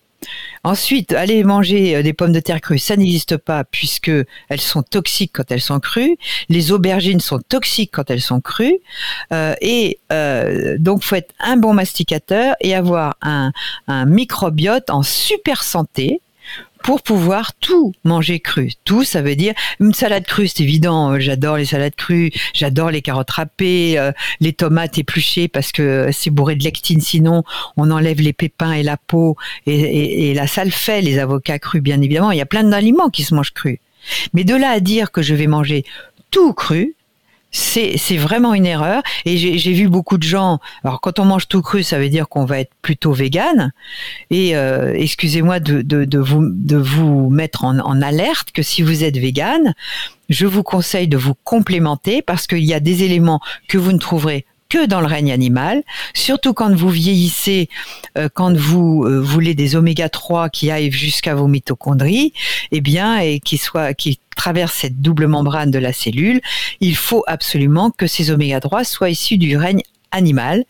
Ensuite, 0.65 1.13
allez 1.13 1.45
manger 1.45 1.97
euh, 1.97 2.03
des 2.03 2.13
pommes 2.13 2.33
de 2.33 2.41
terre 2.41 2.61
crues, 2.61 2.79
ça 2.79 2.97
n'existe 2.97 3.37
pas 3.37 3.65
puisque 3.65 4.11
elles 4.49 4.61
sont 4.61 4.83
toxiques 4.83 5.33
quand 5.35 5.51
elles 5.51 5.61
sont 5.61 5.81
crues. 5.81 6.17
Les 6.49 6.73
aubergines 6.73 7.21
sont 7.21 7.39
toxiques 7.39 7.91
quand 7.93 8.11
elles 8.11 8.21
sont 8.21 8.41
crues. 8.41 8.79
Euh, 9.33 9.55
et 9.61 9.99
euh, 10.13 10.77
donc, 10.79 11.03
faut 11.03 11.15
être 11.15 11.35
un 11.39 11.57
bon 11.57 11.73
masticateur 11.73 12.57
et 12.61 12.75
avoir 12.75 13.17
un 13.23 13.53
microbiote 13.89 14.91
en 14.91 15.03
super 15.03 15.63
santé 15.63 16.21
pour 16.89 17.03
pouvoir 17.03 17.53
tout 17.53 17.93
manger 18.03 18.41
cru. 18.41 18.71
Tout, 18.87 19.05
ça 19.05 19.21
veut 19.21 19.37
dire 19.37 19.53
une 19.79 19.93
salade 19.93 20.25
crue, 20.25 20.49
c'est 20.49 20.63
évident. 20.63 21.13
Euh, 21.13 21.19
j'adore 21.19 21.59
les 21.59 21.67
salades 21.67 21.95
crues, 21.95 22.31
j'adore 22.55 22.91
les 22.91 23.03
carottes 23.03 23.31
râpées, 23.31 23.99
euh, 23.99 24.11
les 24.41 24.55
tomates 24.55 24.97
épluchées 24.97 25.49
parce 25.49 25.71
que 25.71 26.09
c'est 26.13 26.31
bourré 26.31 26.57
de 26.57 26.65
lectine. 26.65 27.03
Sinon, 27.03 27.43
on 27.77 27.91
enlève 27.91 28.23
les 28.23 28.33
pépins 28.33 28.73
et 28.73 28.83
la 28.83 28.97
peau 28.97 29.37
et, 29.67 30.31
et, 30.31 30.33
la 30.33 30.47
salle 30.47 30.71
fait 30.71 31.03
les 31.03 31.19
avocats 31.19 31.59
crus, 31.59 31.83
bien 31.83 32.01
évidemment. 32.01 32.31
Il 32.31 32.39
y 32.39 32.41
a 32.41 32.47
plein 32.47 32.65
d'aliments 32.65 33.11
qui 33.11 33.23
se 33.23 33.35
mangent 33.35 33.53
crus. 33.53 33.81
Mais 34.33 34.45
de 34.45 34.55
là 34.55 34.71
à 34.71 34.81
dire 34.81 35.13
que 35.13 35.21
je 35.21 35.35
vais 35.35 35.47
manger 35.47 35.85
tout 36.31 36.55
cru, 36.55 36.95
c'est 37.51 38.17
vraiment 38.17 38.55
une 38.55 38.67
erreur. 38.67 39.03
Et 39.25 39.37
j'ai 39.37 39.73
vu 39.73 39.89
beaucoup 39.89 40.19
de 40.19 40.23
gens. 40.23 40.59
Alors, 40.85 41.01
quand 41.01 41.19
on 41.19 41.25
mange 41.25 41.49
tout 41.49 41.63
cru, 41.63 41.83
ça 41.83 41.99
veut 41.99 42.09
dire 42.09 42.29
qu'on 42.29 42.45
va 42.45 42.61
être 42.61 42.73
plutôt 42.83 43.13
vegan. 43.13 43.73
Et 44.31 44.57
euh, 44.57 44.93
excusez-moi 44.95 45.61
de, 45.61 45.83
de, 45.83 46.05
de, 46.05 46.19
vous, 46.19 46.43
de 46.45 46.77
vous 46.77 47.31
mettre 47.31 47.65
en, 47.65 47.79
en 47.79 48.03
alerte 48.03 48.53
que 48.53 48.63
si 48.63 48.83
vous 48.83 49.05
êtes 49.05 49.17
vegan, 49.17 49.75
je 50.29 50.47
vous 50.47 50.63
conseille 50.63 51.09
de 51.09 51.17
vous 51.17 51.35
complémenter 51.45 52.23
parce 52.23 52.47
qu'il 52.47 52.65
y 52.65 52.75
a 52.75 52.81
des 52.81 53.03
éléments 53.03 53.41
que 53.67 53.79
vous 53.79 53.93
ne 53.93 53.99
trouverez 53.99 54.45
que 54.69 54.87
dans 54.87 55.01
le 55.01 55.07
règne 55.07 55.33
animal, 55.33 55.83
surtout 56.15 56.53
quand 56.53 56.75
vous 56.75 56.91
vieillissez, 56.91 57.69
euh, 58.17 58.29
quand 58.33 58.57
vous 58.57 59.05
euh, 59.05 59.21
voulez 59.21 59.55
des 59.55 59.77
oméga 59.77 60.09
3 60.09 60.51
qui 60.51 60.71
aillent 60.71 60.91
jusqu'à 60.91 61.35
vos 61.35 61.47
mitochondries, 61.47 62.33
eh 62.71 62.81
bien, 62.81 63.19
et 63.19 63.41
qui 63.41 63.57
soient, 63.57 63.95
qui 63.95 64.21
traversent 64.37 64.75
cette 64.75 65.01
double 65.01 65.27
membrane 65.27 65.71
de 65.71 65.79
la 65.79 65.93
cellule, 65.93 66.41
il 66.81 66.97
faut 66.97 67.25
absolument 67.27 67.91
que 67.91 68.07
ces 68.07 68.31
oméga 68.31 68.61
3 68.61 68.85
soient 68.85 69.11
issus 69.11 69.39
du 69.39 69.57
règne 69.57 69.83
animal, 70.11 70.65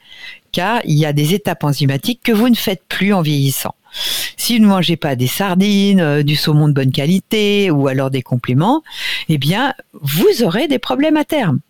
car 0.52 0.80
il 0.84 0.94
y 0.98 1.06
a 1.06 1.12
des 1.12 1.34
étapes 1.34 1.64
enzymatiques 1.64 2.20
que 2.22 2.32
vous 2.32 2.48
ne 2.48 2.54
faites 2.54 2.82
plus 2.88 3.12
en 3.12 3.22
vieillissant. 3.22 3.74
Si 4.36 4.56
vous 4.56 4.64
ne 4.64 4.68
mangez 4.68 4.96
pas 4.96 5.16
des 5.16 5.26
sardines, 5.26 6.00
euh, 6.00 6.22
du 6.22 6.36
saumon 6.36 6.68
de 6.68 6.74
bonne 6.74 6.92
qualité 6.92 7.70
ou 7.70 7.88
alors 7.88 8.10
des 8.10 8.22
compléments, 8.22 8.82
eh 9.28 9.38
bien, 9.38 9.74
vous 9.92 10.42
aurez 10.42 10.68
des 10.68 10.78
problèmes 10.78 11.16
à 11.16 11.24
terme. 11.24 11.60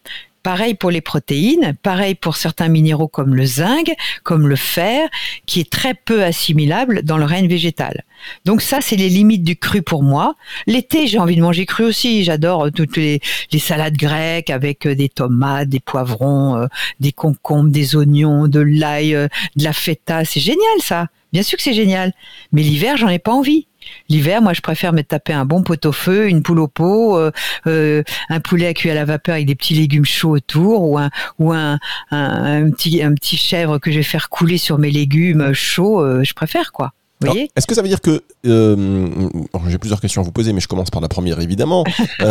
Pareil 0.43 0.75
pour 0.75 0.91
les 0.91 1.01
protéines, 1.01 1.75
pareil 1.83 2.15
pour 2.15 2.37
certains 2.37 2.69
minéraux 2.69 3.09
comme 3.09 3.35
le 3.35 3.45
zinc, 3.45 3.93
comme 4.23 4.47
le 4.47 4.57
fer, 4.57 5.09
qui 5.47 5.61
est 5.61 5.71
très 5.71 5.95
peu 5.95 6.23
assimilable 6.23 7.03
dans 7.03 7.19
le 7.19 7.25
règne 7.25 7.49
végétal. 7.49 8.05
Donc 8.45 8.63
ça, 8.63 8.81
c'est 8.81 8.97
les 8.97 9.09
limites 9.09 9.43
du 9.43 9.57
cru 9.57 9.83
pour 9.83 10.03
moi. 10.03 10.35
L'été, 10.67 11.07
j'ai 11.07 11.19
envie 11.19 11.37
de 11.37 11.43
manger 11.43 11.67
cru 11.67 11.85
aussi. 11.85 12.25
J'adore 12.25 12.67
euh, 12.67 12.71
toutes 12.71 12.97
les, 12.97 13.21
salades 13.59 13.97
grecques 13.97 14.51
avec 14.51 14.87
euh, 14.87 14.95
des 14.95 15.09
tomates, 15.09 15.69
des 15.69 15.81
poivrons, 15.81 16.57
euh, 16.57 16.67
des 17.01 17.13
concombres, 17.13 17.71
des 17.71 17.97
oignons, 17.97 18.49
de 18.49 18.61
l'ail, 18.61 19.13
de 19.13 19.65
la 19.65 19.73
feta. 19.73 20.25
C'est 20.25 20.41
génial 20.41 20.81
ça. 20.81 21.09
Bien 21.33 21.43
sûr 21.43 21.57
que 21.57 21.63
c'est 21.63 21.75
génial. 21.75 22.13
Mais 22.53 22.63
l'hiver, 22.63 22.97
j'en 22.97 23.09
ai 23.09 23.19
pas 23.19 23.33
envie. 23.33 23.67
L'hiver, 24.09 24.41
moi, 24.41 24.55
je 24.55 24.61
préfère 24.61 24.93
me 24.93 25.03
taper 25.03 25.33
un 25.33 25.45
bon 25.45 25.63
pot-au-feu, 25.63 26.29
une 26.29 26.43
poule 26.43 26.61
au 26.61 26.69
pot, 26.69 27.17
euh, 27.17 27.31
euh, 27.67 28.03
un 28.31 28.41
poulet 28.41 28.67
à 28.67 28.75
cuire 28.75 28.93
à 28.93 28.95
la 28.95 29.05
vapeur 29.05 29.35
avec 29.35 29.47
des 29.47 29.55
petits 29.55 29.75
légumes 29.75 30.05
chauds 30.05 30.31
autour, 30.31 30.83
ou 30.83 30.99
un 30.99 31.11
ou 31.39 31.53
un, 31.53 31.79
un, 32.11 32.71
petit 32.71 33.03
un 33.03 33.15
petit 33.15 33.37
chèvre 33.37 33.79
que 33.79 33.91
je 33.91 33.99
vais 33.99 34.03
faire 34.03 34.31
couler 34.31 34.59
sur 34.59 34.79
mes 34.79 34.91
légumes 34.91 35.53
chauds. 35.53 36.03
Euh, 36.03 36.25
je 36.25 36.33
préfère 36.33 36.73
quoi. 36.73 36.93
Est-ce 37.25 37.67
que 37.67 37.75
ça 37.75 37.83
veut 37.83 37.89
dire 37.89 38.01
que 38.01 38.23
j'ai 38.45 39.79
plusieurs 39.79 40.01
questions 40.01 40.23
à 40.23 40.25
vous 40.25 40.33
poser, 40.33 40.53
mais 40.53 40.61
je 40.61 40.69
commence 40.69 40.91
par 40.91 41.03
la 41.03 41.09
première 41.09 41.41
évidemment. 41.41 41.85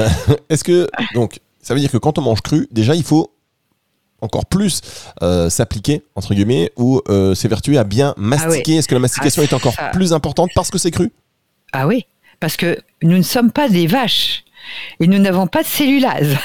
Est-ce 0.49 0.63
que 0.63 0.87
donc 1.13 1.39
ça 1.61 1.73
veut 1.73 1.79
dire 1.79 1.91
que 1.91 1.97
quand 1.97 2.17
on 2.17 2.21
mange 2.21 2.41
cru, 2.41 2.67
déjà 2.71 2.95
il 2.95 3.03
faut 3.03 3.31
encore 4.21 4.47
plus 4.47 4.81
s'appliquer 5.49 6.03
entre 6.15 6.33
guillemets 6.33 6.71
ou 6.77 7.01
s'évertuer 7.35 7.77
à 7.77 7.83
bien 7.83 8.15
mastiquer? 8.17 8.75
Ah 8.75 8.79
Est-ce 8.79 8.87
que 8.87 8.95
la 8.95 9.01
mastication 9.01 9.43
ah, 9.43 9.45
est 9.45 9.53
encore 9.53 9.75
plus 9.91 10.13
importante 10.13 10.49
parce 10.55 10.71
que 10.71 10.77
c'est 10.77 10.91
cru? 10.91 11.11
Ah 11.73 11.87
oui, 11.87 12.05
parce 12.39 12.57
que 12.57 12.79
nous 13.03 13.17
ne 13.17 13.23
sommes 13.23 13.51
pas 13.51 13.69
des 13.69 13.87
vaches 13.87 14.43
et 14.99 15.07
nous 15.07 15.19
n'avons 15.19 15.47
pas 15.47 15.63
de 15.63 15.67
cellulase. 15.67 16.35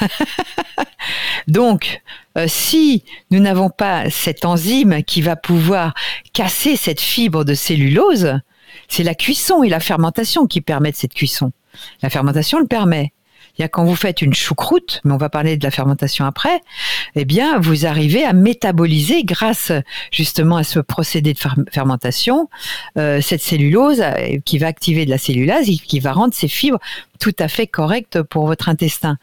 Donc, 1.49 2.03
euh, 2.39 2.47
si 2.49 3.05
nous 3.31 3.41
n'avons 3.41 3.71
pas 3.71 4.11
cette 4.11 4.45
enzyme 4.45 5.03
qui 5.03 5.23
va 5.23 5.37
pouvoir 5.37 5.95
casser 6.33 6.77
cette 6.77 7.01
fibre 7.01 7.45
de 7.45 7.55
cellulose, 7.55 8.39
c'est 8.89 9.03
la 9.03 9.15
cuisson 9.15 9.63
et 9.63 9.69
la 9.69 9.81
fermentation 9.81 10.47
qui 10.47 10.61
permettent 10.61 10.97
cette 10.97 11.15
cuisson. 11.15 11.53
La 12.03 12.11
fermentation 12.11 12.59
le 12.59 12.67
permet. 12.67 13.13
Il 13.59 13.63
y 13.63 13.65
a 13.65 13.69
quand 13.69 13.85
vous 13.85 13.97
faites 13.97 14.23
une 14.23 14.33
choucroute, 14.33 15.01
mais 15.05 15.13
on 15.13 15.19
va 15.19 15.29
parler 15.29 15.57
de 15.57 15.65
la 15.65 15.71
fermentation 15.71 16.25
après, 16.25 16.61
eh 17.15 17.25
bien, 17.25 17.59
vous 17.59 17.87
arrivez 17.87 18.25
à 18.25 18.33
métaboliser 18.33 19.25
grâce 19.25 19.73
justement 20.11 20.57
à 20.57 20.65
ce 20.65 20.79
procédé 20.79 21.35
de 21.35 21.39
fermentation 21.71 22.49
euh, 22.99 23.21
cette 23.21 23.43
cellulose 23.43 24.01
euh, 24.01 24.39
qui 24.45 24.59
va 24.59 24.69
activer 24.69 25.05
de 25.05 25.11
la 25.11 25.19
cellulase 25.19 25.69
et 25.69 25.77
qui 25.77 26.01
va 26.01 26.13
rendre 26.13 26.35
ces 26.35 26.49
fibres 26.49 26.79
tout 27.21 27.35
à 27.39 27.49
fait 27.49 27.67
correctes 27.67 28.23
pour 28.23 28.47
votre 28.47 28.69
intestin. 28.69 29.19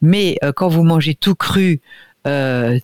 Mais 0.00 0.38
euh, 0.42 0.52
quand 0.52 0.68
vous 0.68 0.82
mangez 0.82 1.14
tout 1.14 1.34
cru, 1.34 1.80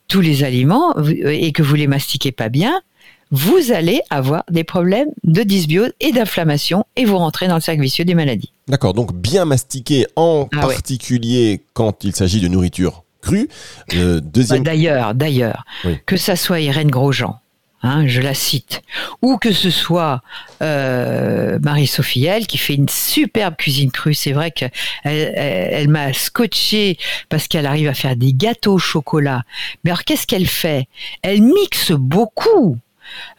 tous 0.09 0.21
les 0.21 0.45
aliments 0.45 0.95
et 1.09 1.53
que 1.53 1.63
vous 1.63 1.75
les 1.75 1.87
mastiquez 1.87 2.31
pas 2.31 2.51
bien, 2.51 2.83
vous 3.31 3.73
allez 3.73 4.01
avoir 4.11 4.43
des 4.51 4.65
problèmes 4.65 5.09
de 5.25 5.43
dysbiose 5.43 5.93
et 6.01 6.13
d'inflammation 6.13 6.85
et 6.97 7.05
vous 7.05 7.17
rentrez 7.19 7.47
dans 7.49 7.55
le 7.55 7.61
cercle 7.61 7.83
vicieux 7.83 8.05
des 8.05 8.15
maladies. 8.15 8.53
D'accord, 8.69 8.93
donc 8.95 9.13
bien 9.15 9.45
mastiquer 9.45 10.07
en 10.17 10.49
Ah 10.53 10.67
ouais. 10.67 10.75
particulier 10.75 11.63
quand 11.73 12.05
il 12.05 12.15
s'agit 12.15 12.41
de 12.41 12.49
nourriture 12.49 13.05
crue. 13.23 13.49
Euh, 13.95 14.21
deuxième. 14.21 14.63
Bah, 14.63 14.71
D'ailleurs, 14.71 15.15
d'ailleurs, 15.15 15.65
Oui. 15.85 15.99
que 16.07 16.17
ça 16.17 16.37
soit 16.37 16.61
Irène 16.61 16.91
Grosjean, 16.91 17.39
hein, 17.83 18.07
je 18.07 18.21
la 18.21 18.33
cite, 18.35 18.83
ou 19.23 19.37
que 19.37 19.53
ce 19.53 19.71
soit 19.71 20.23
euh, 20.63 21.59
Marie-Sophie 21.63 22.25
Elle, 22.25 22.47
qui 22.47 22.59
fait 22.59 22.75
une 22.75 22.89
superbe 22.89 23.57
cuisine 23.57 23.91
crue. 23.91 24.15
C'est 24.15 24.33
vrai 24.33 24.51
qu'elle 24.51 24.71
elle, 25.05 25.33
elle 25.37 25.89
m'a 25.89 26.13
scotché 26.13 26.99
parce 27.29 27.47
qu'elle 27.47 27.67
arrive 27.67 27.89
à 27.89 27.95
faire 27.95 28.17
des 28.17 28.33
gâteaux 28.33 28.75
au 28.75 28.79
chocolat. 28.79 29.43
Mais 29.85 29.91
alors, 29.91 30.05
qu'est-ce 30.05 30.27
qu'elle 30.27 30.47
fait? 30.47 30.89
Elle 31.23 31.43
mixe 31.43 31.93
beaucoup. 31.93 32.77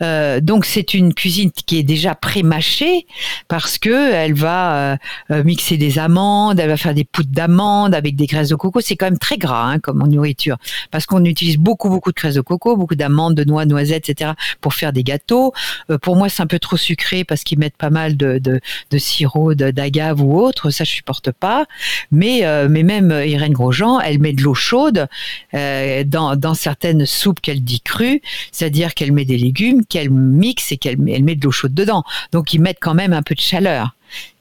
Euh, 0.02 0.40
donc 0.42 0.66
c'est 0.66 0.94
une 0.94 1.14
cuisine 1.14 1.52
qui 1.52 1.78
est 1.78 1.84
déjà 1.84 2.16
pré-mâchée 2.16 3.06
parce 3.48 3.78
que 3.78 4.14
elle 4.14 4.34
va 4.34 4.76
euh, 4.76 4.98
euh, 5.32 5.44
mixer 5.44 5.78
des 5.78 6.00
amandes, 6.00 6.60
elle 6.60 6.70
va 6.70 6.78
faire 6.78 6.94
des 6.94 7.04
poudres 7.04 7.32
d'amandes 7.32 7.94
avec 7.94 8.16
des 8.16 8.26
graisses 8.26 8.50
de 8.50 8.56
coco. 8.56 8.82
C'est 8.82 8.96
quand 8.96 9.06
même 9.06 9.20
très 9.20 9.38
gras 9.38 9.66
hein, 9.66 9.80
comme 9.80 10.08
nourriture 10.08 10.58
parce 10.92 11.06
qu'on 11.06 11.24
utilise 11.26 11.58
beaucoup 11.58 11.90
beaucoup 11.90 12.12
de 12.12 12.16
graisses 12.16 12.36
de 12.36 12.42
coco, 12.42 12.76
beaucoup 12.76 12.96
d'amandes, 12.96 13.36
de 13.36 13.44
noix, 13.44 13.66
noisettes, 13.66 14.10
etc. 14.10 14.32
pour 14.60 14.74
faire 14.74 14.94
des 14.94 15.04
gâteaux. 15.04 15.54
Pour 16.02 16.16
moi 16.16 16.30
c'est 16.30 16.42
un 16.44 16.48
peu 16.48 16.60
trop 16.60 16.78
sucré 16.78 17.24
parce 17.24 17.44
qu'ils 17.44 17.60
mettent 17.60 17.78
pas 17.78 17.90
mal 17.90 18.18
de, 18.18 18.40
de, 18.40 18.60
de 18.90 18.98
sirop 18.98 19.54
d'agave 19.54 20.22
ou 20.22 20.40
autre. 20.40 20.70
Ça 20.70 20.84
je 20.84 20.92
supporte 20.92 21.32
pas. 21.32 21.66
Mais 22.12 22.44
mais 22.70 22.84
même 22.84 23.12
Irène 23.26 23.54
Grosjean, 23.54 24.00
elle 24.00 24.20
met 24.20 24.34
de 24.34 24.42
l'eau 24.42 24.54
chaude 24.54 25.08
dans 25.54 26.36
dans 26.36 26.54
certaines 26.54 27.06
soupes 27.06 27.40
qu'elle 27.40 27.64
dit 27.64 27.82
crues, 27.82 28.22
c'est-à-dire 28.52 28.94
qu'elle 28.94 29.12
met 29.12 29.26
des 29.26 29.38
légumes, 29.38 29.61
qu'elle 29.90 30.10
mixe 30.10 30.72
et 30.72 30.78
qu'elle 30.78 30.98
elle 31.10 31.24
met 31.24 31.36
de 31.36 31.44
l'eau 31.44 31.52
chaude 31.52 31.74
dedans. 31.74 32.04
Donc 32.32 32.54
ils 32.54 32.62
mettent 32.62 32.80
quand 32.82 32.94
même 32.94 33.14
un 33.14 33.22
peu 33.24 33.36
de 33.36 33.40
chaleur. 33.42 33.96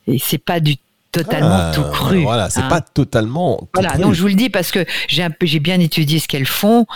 Et 0.06 0.18
c'est 0.18 0.38
pas 0.38 0.60
du 0.60 0.76
totalement 1.12 1.48
Ah, 1.50 1.72
tout 1.74 1.82
cru. 1.82 2.22
Voilà, 2.22 2.50
c'est 2.50 2.60
hein. 2.60 2.68
pas 2.68 2.80
totalement. 2.80 3.58
tout 3.58 3.68
Voilà, 3.74 3.90
cru. 3.90 4.02
donc 4.02 4.14
je 4.14 4.20
vous 4.22 4.28
le 4.28 4.34
dis 4.34 4.50
parce 4.50 4.70
que 4.70 4.84
j'ai 5.08 5.22
un 5.22 5.30
peu, 5.30 5.46
j'ai 5.46 5.60
bien 5.60 5.80
étudié 5.80 6.18
ce 6.18 6.28
qu'elles 6.28 6.46
font. 6.46 6.86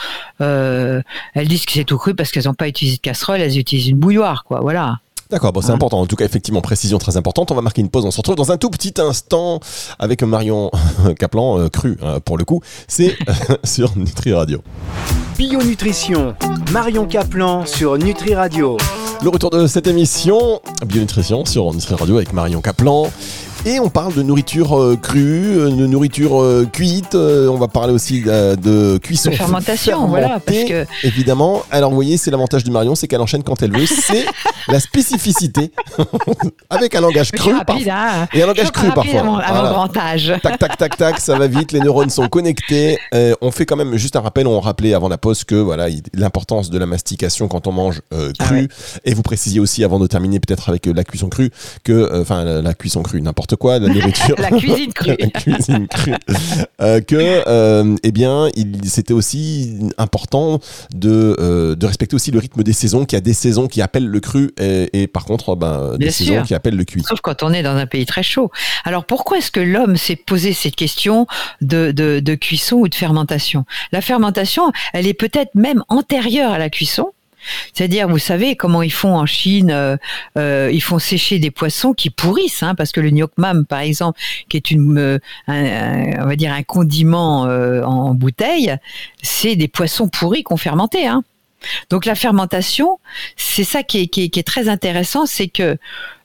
Euh, 0.40 1.02
elles 1.34 1.48
disent 1.48 1.66
que 1.66 1.72
c'est 1.72 1.84
tout 1.84 1.98
cru 1.98 2.14
parce 2.14 2.30
qu'elles 2.30 2.44
n'ont 2.44 2.54
pas 2.54 2.68
utilisé 2.68 2.96
de 2.96 3.02
casserole, 3.02 3.40
elles 3.40 3.58
utilisent 3.58 3.88
une 3.88 3.98
bouilloire, 3.98 4.44
quoi. 4.44 4.60
Voilà. 4.60 4.98
D'accord, 5.34 5.52
bon, 5.52 5.60
c'est 5.60 5.72
Hein. 5.72 5.74
important. 5.74 6.00
En 6.00 6.06
tout 6.06 6.14
cas, 6.14 6.24
effectivement, 6.24 6.60
précision 6.60 6.98
très 6.98 7.16
importante. 7.16 7.50
On 7.50 7.56
va 7.56 7.60
marquer 7.60 7.80
une 7.80 7.88
pause. 7.88 8.04
On 8.04 8.12
se 8.12 8.18
retrouve 8.18 8.36
dans 8.36 8.52
un 8.52 8.56
tout 8.56 8.70
petit 8.70 8.94
instant 8.98 9.58
avec 9.98 10.22
Marion 10.22 10.70
Caplan, 11.18 11.58
euh, 11.58 11.68
cru 11.68 11.98
hein, 12.04 12.20
pour 12.24 12.38
le 12.38 12.44
coup. 12.44 12.60
C'est 12.86 13.16
sur 13.64 13.98
Nutri 13.98 14.32
Radio. 14.32 14.62
Bio 15.36 15.60
Nutrition, 15.60 16.36
Marion 16.70 17.04
Caplan 17.06 17.66
sur 17.66 17.98
Nutri 17.98 18.36
Radio. 18.36 18.76
Le 19.24 19.28
retour 19.28 19.50
de 19.50 19.66
cette 19.66 19.88
émission, 19.88 20.60
Bionutrition 20.86 21.44
sur 21.44 21.74
Nutri 21.74 21.96
Radio 21.96 22.14
avec 22.18 22.32
Marion 22.32 22.60
Caplan. 22.60 23.10
Et 23.66 23.80
on 23.80 23.88
parle 23.88 24.12
de 24.12 24.20
nourriture 24.22 24.78
euh, 24.78 24.94
crue, 24.94 25.56
euh, 25.58 25.70
de 25.70 25.86
nourriture 25.86 26.38
euh, 26.42 26.66
cuite. 26.70 27.14
euh, 27.14 27.48
on 27.48 27.56
va 27.56 27.66
parler 27.66 27.94
aussi 27.94 28.20
de 28.20 28.98
cuisson. 28.98 29.30
De 29.30 29.36
fermentation, 29.36 30.06
voilà, 30.06 30.38
parce 30.38 30.58
que 30.64 30.84
Évidemment. 31.02 31.62
Alors, 31.70 31.88
vous 31.88 31.94
voyez, 31.96 32.18
c'est 32.18 32.30
l'avantage 32.30 32.64
de 32.64 32.70
Marion, 32.70 32.94
c'est 32.94 33.08
qu'elle 33.08 33.22
enchaîne 33.22 33.42
quand 33.42 33.62
elle 33.62 33.72
veut. 33.72 33.86
C'est 33.86 34.26
la 34.68 34.80
spécificité. 34.80 35.70
avec 36.70 36.94
un 36.94 37.00
langage 37.00 37.32
cru. 37.32 37.54
rapide, 37.54 37.88
hein. 37.88 38.28
Et 38.34 38.42
un 38.42 38.46
langage 38.46 38.70
cru 38.70 38.88
parfois. 38.92 39.22
Voilà. 39.22 39.70
grand 39.70 39.96
âge. 39.96 40.32
Tac, 40.42 40.58
tac, 40.58 40.76
tac, 40.76 40.96
tac, 40.98 41.18
ça 41.20 41.38
va 41.38 41.46
vite, 41.46 41.72
les 41.72 41.80
neurones 41.80 42.10
sont 42.10 42.28
connectés. 42.28 42.98
On 43.40 43.50
fait 43.50 43.64
quand 43.64 43.76
même 43.76 43.96
juste 43.96 44.16
un 44.16 44.20
rappel, 44.20 44.46
on 44.46 44.60
rappelait 44.60 44.92
avant 44.92 45.08
la 45.08 45.16
pause 45.16 45.42
que 45.44 45.54
voilà 45.54 45.88
il- 45.88 46.02
l'importance 46.12 46.68
de 46.68 46.78
la 46.78 46.84
mastication 46.86 47.48
quand 47.48 47.66
on 47.66 47.72
mange 47.72 48.02
Ah 48.12 48.16
cru. 48.38 48.56
ouais. 48.62 48.68
Et 49.06 49.14
vous 49.14 49.22
précisiez 49.22 49.60
aussi, 49.60 49.84
avant 49.84 49.98
de 49.98 50.06
terminer 50.06 50.38
peut-être 50.38 50.68
avec 50.68 50.84
la 50.84 51.02
cuisson 51.04 51.30
crue, 51.30 51.50
que, 51.82 52.20
enfin 52.20 52.44
la, 52.44 52.60
la 52.60 52.74
cuisson 52.74 53.02
crue, 53.02 53.22
n'importe 53.22 53.53
quoi, 53.56 53.78
la 53.78 53.88
nourriture. 53.88 54.36
La 54.38 54.50
cuisine 54.50 54.92
crue. 54.92 55.16
La 55.18 55.28
cuisine 55.28 55.88
crue. 55.88 56.14
Euh, 56.80 57.00
que, 57.00 57.42
euh, 57.46 57.96
eh 58.02 58.12
bien, 58.12 58.48
c'était 58.84 59.14
aussi 59.14 59.78
important 59.98 60.60
de, 60.94 61.36
euh, 61.38 61.74
de 61.74 61.86
respecter 61.86 62.14
aussi 62.14 62.30
le 62.30 62.38
rythme 62.38 62.62
des 62.62 62.72
saisons, 62.72 63.04
qu'il 63.04 63.16
y 63.16 63.18
a 63.18 63.22
des 63.22 63.32
saisons 63.34 63.68
qui 63.68 63.80
appellent 63.82 64.06
le 64.08 64.20
cru 64.20 64.52
et, 64.60 65.02
et 65.02 65.06
par 65.06 65.24
contre, 65.24 65.54
ben, 65.56 65.92
des 65.92 65.98
Bien 65.98 66.10
saisons 66.10 66.34
sûr. 66.34 66.42
qui 66.44 66.54
appellent 66.54 66.76
le 66.76 66.84
cuit. 66.84 67.02
Sauf 67.02 67.20
quand 67.20 67.42
on 67.42 67.52
est 67.52 67.62
dans 67.62 67.76
un 67.76 67.86
pays 67.86 68.06
très 68.06 68.22
chaud. 68.22 68.50
Alors 68.84 69.04
pourquoi 69.04 69.38
est-ce 69.38 69.50
que 69.50 69.60
l'homme 69.60 69.96
s'est 69.96 70.16
posé 70.16 70.52
cette 70.52 70.76
question 70.76 71.26
de, 71.60 71.92
de, 71.92 72.20
de 72.20 72.34
cuisson 72.34 72.76
ou 72.76 72.88
de 72.88 72.94
fermentation? 72.94 73.64
La 73.92 74.00
fermentation, 74.00 74.72
elle 74.92 75.06
est 75.06 75.14
peut-être 75.14 75.54
même 75.54 75.82
antérieure 75.88 76.52
à 76.52 76.58
la 76.58 76.70
cuisson. 76.70 77.12
C'est-à-dire, 77.72 78.08
vous 78.08 78.18
savez 78.18 78.56
comment 78.56 78.82
ils 78.82 78.92
font 78.92 79.16
en 79.16 79.26
Chine, 79.26 79.70
euh, 79.70 79.96
euh, 80.38 80.70
ils 80.72 80.82
font 80.82 80.98
sécher 80.98 81.38
des 81.38 81.50
poissons 81.50 81.92
qui 81.92 82.10
pourrissent, 82.10 82.62
hein, 82.62 82.74
parce 82.74 82.92
que 82.92 83.00
le 83.00 83.10
nyokmam, 83.10 83.66
par 83.66 83.80
exemple, 83.80 84.18
qui 84.48 84.56
est 84.56 84.70
une, 84.70 84.98
euh, 84.98 85.18
un- 85.46 86.22
on 86.22 86.26
va 86.26 86.36
dire 86.36 86.52
un 86.52 86.62
condiment 86.62 87.46
euh, 87.46 87.82
en 87.82 88.14
bouteille, 88.14 88.76
c'est 89.22 89.56
des 89.56 89.68
poissons 89.68 90.08
pourris 90.08 90.42
qu'on 90.42 90.56
fermenté. 90.56 91.06
Hein. 91.06 91.22
Donc 91.88 92.04
la 92.04 92.14
fermentation, 92.14 92.98
c'est 93.36 93.64
ça 93.64 93.82
qui 93.82 94.10
est, 94.14 94.46
très 94.46 94.68
intéressant, 94.68 95.24
c'est 95.24 95.48
que 95.48 95.78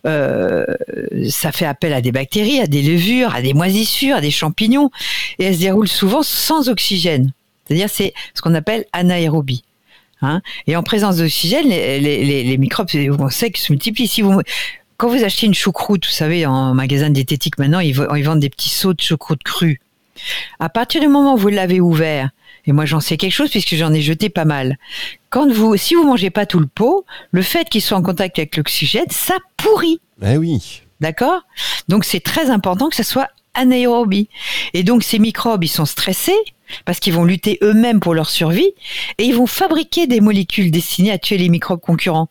ça 0.03 1.51
fait 1.51 1.65
appel 1.65 1.93
à 1.93 2.01
des 2.01 2.11
bactéries, 2.11 2.59
à 2.59 2.67
des 2.67 2.81
levures, 2.81 3.33
à 3.33 3.41
des 3.41 3.53
moisissures, 3.53 4.17
à 4.17 4.21
des 4.21 4.31
champignons, 4.31 4.91
et 5.37 5.45
elle 5.45 5.55
se 5.55 5.59
déroule 5.61 5.87
souvent 5.87 6.23
sans 6.23 6.67
oxygène. 6.69 7.31
C'est-à-dire 7.65 7.89
c'est 7.89 8.13
ce 8.33 8.41
qu'on 8.41 8.55
appelle 8.55 8.85
anaérobie. 8.93 9.63
Hein 10.21 10.41
et 10.67 10.75
en 10.75 10.83
présence 10.83 11.17
d'oxygène, 11.17 11.67
les, 11.67 11.99
les, 11.99 12.25
les, 12.25 12.43
les 12.43 12.57
microbes, 12.57 12.89
on 13.19 13.29
sait 13.29 13.51
qu'ils 13.51 13.63
se 13.63 13.71
multiplient. 13.71 14.07
Si 14.07 14.21
vous, 14.21 14.41
quand 14.97 15.07
vous 15.07 15.23
achetez 15.23 15.47
une 15.47 15.53
choucroute, 15.53 16.05
vous 16.05 16.11
savez, 16.11 16.45
en 16.45 16.73
magasin 16.73 17.09
diététique 17.09 17.57
maintenant, 17.57 17.79
ils, 17.79 17.95
ils 18.15 18.23
vendent 18.23 18.41
des 18.41 18.49
petits 18.49 18.69
seaux 18.69 18.93
de 18.93 18.99
choucroute 19.01 19.43
crue. 19.43 19.79
À 20.59 20.67
partir 20.67 20.99
du 20.99 21.07
moment 21.07 21.35
où 21.35 21.37
vous 21.37 21.47
l'avez 21.47 21.79
ouvert, 21.79 22.31
et 22.65 22.73
moi 22.73 22.85
j'en 22.85 22.99
sais 22.99 23.15
quelque 23.15 23.31
chose 23.31 23.49
puisque 23.49 23.75
j'en 23.75 23.93
ai 23.93 24.01
jeté 24.01 24.29
pas 24.29 24.43
mal. 24.43 24.77
Quand 25.29 25.49
vous, 25.49 25.77
si 25.77 25.95
vous 25.95 26.03
mangez 26.03 26.29
pas 26.29 26.45
tout 26.45 26.59
le 26.59 26.67
pot, 26.67 27.05
le 27.31 27.41
fait 27.41 27.69
qu'il 27.69 27.81
soit 27.81 27.97
en 27.97 28.03
contact 28.03 28.37
avec 28.37 28.57
l'oxygène, 28.57 29.05
ça 29.09 29.35
pourrit. 29.55 30.01
Eh 30.21 30.35
oui. 30.35 30.81
D'accord? 30.99 31.43
Donc 31.87 32.03
c'est 32.03 32.19
très 32.19 32.49
important 32.49 32.89
que 32.89 32.95
ça 32.97 33.03
soit 33.03 33.29
anaérobie. 33.53 34.27
Et 34.73 34.83
donc 34.83 35.03
ces 35.03 35.17
microbes, 35.17 35.63
ils 35.63 35.69
sont 35.69 35.85
stressés 35.85 36.37
parce 36.85 36.99
qu'ils 36.99 37.13
vont 37.13 37.23
lutter 37.23 37.57
eux-mêmes 37.61 37.99
pour 37.99 38.13
leur 38.13 38.29
survie 38.29 38.71
et 39.17 39.23
ils 39.23 39.35
vont 39.35 39.47
fabriquer 39.47 40.07
des 40.07 40.21
molécules 40.21 40.71
destinées 40.71 41.11
à 41.11 41.17
tuer 41.17 41.37
les 41.37 41.49
microbes 41.49 41.79
concurrents. 41.79 42.29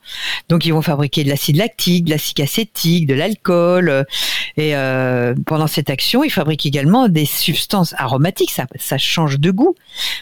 Donc 0.48 0.66
ils 0.66 0.72
vont 0.72 0.82
fabriquer 0.82 1.24
de 1.24 1.28
l'acide 1.28 1.56
lactique, 1.56 2.04
de 2.04 2.10
l'acide 2.10 2.40
acétique, 2.40 3.06
de 3.06 3.14
l'alcool 3.14 3.88
euh, 3.88 4.04
et 4.56 4.74
euh, 4.74 5.34
pendant 5.46 5.66
cette 5.66 5.90
action, 5.90 6.24
ils 6.24 6.30
fabriquent 6.30 6.66
également 6.66 7.08
des 7.08 7.24
substances 7.24 7.94
aromatiques, 7.96 8.50
ça, 8.50 8.98
change 8.98 9.38
de 9.38 9.50
goût, 9.50 9.74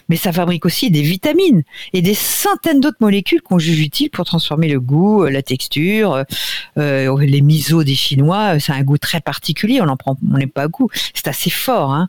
mais 0.08 0.16
ça 0.16 0.32
fabrique 0.32 0.66
aussi 0.66 0.90
des 0.90 1.02
vitamines 1.02 1.62
et 1.92 2.02
des 2.02 2.14
centaines 2.14 2.80
d'autres 2.80 2.98
molécules 3.00 3.40
qu'on 3.40 3.58
juge 3.58 3.80
utiles 3.80 4.10
pour 4.10 4.24
transformer 4.24 4.68
le 4.68 4.80
goût, 4.80 5.24
euh, 5.24 5.30
la 5.30 5.42
texture, 5.42 6.24
les 6.76 7.40
misos 7.40 7.84
des 7.84 7.94
Chinois, 7.94 8.58
c'est 8.60 8.72
un 8.72 8.82
goût 8.82 8.98
très 8.98 9.20
particulier, 9.20 9.80
on 9.80 9.88
en 9.88 9.96
prend, 9.96 10.16
on 10.30 10.38
n'est 10.38 10.46
pas 10.46 10.62
à 10.62 10.68
goût, 10.68 10.88
c'est 11.14 11.28
assez 11.28 11.50
fort. 11.50 11.92
Hein. 11.92 12.08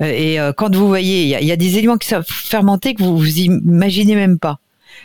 Euh, 0.00 0.06
Et 0.06 0.40
euh, 0.40 0.52
quand 0.52 0.74
vous 0.74 0.88
voyez, 0.88 1.22
il 1.22 1.28
y, 1.28 1.34
a- 1.34 1.40
y 1.42 1.52
a 1.52 1.56
des 1.56 1.78
éléments 1.78 1.96
qui 1.98 2.08
sont 2.08 2.22
fermentés 2.26 2.94
que 2.94 3.02
vous 3.02 3.16
vous 3.16 3.38
imaginez 3.38 4.14
même 4.14 4.38
pas. 4.38 4.58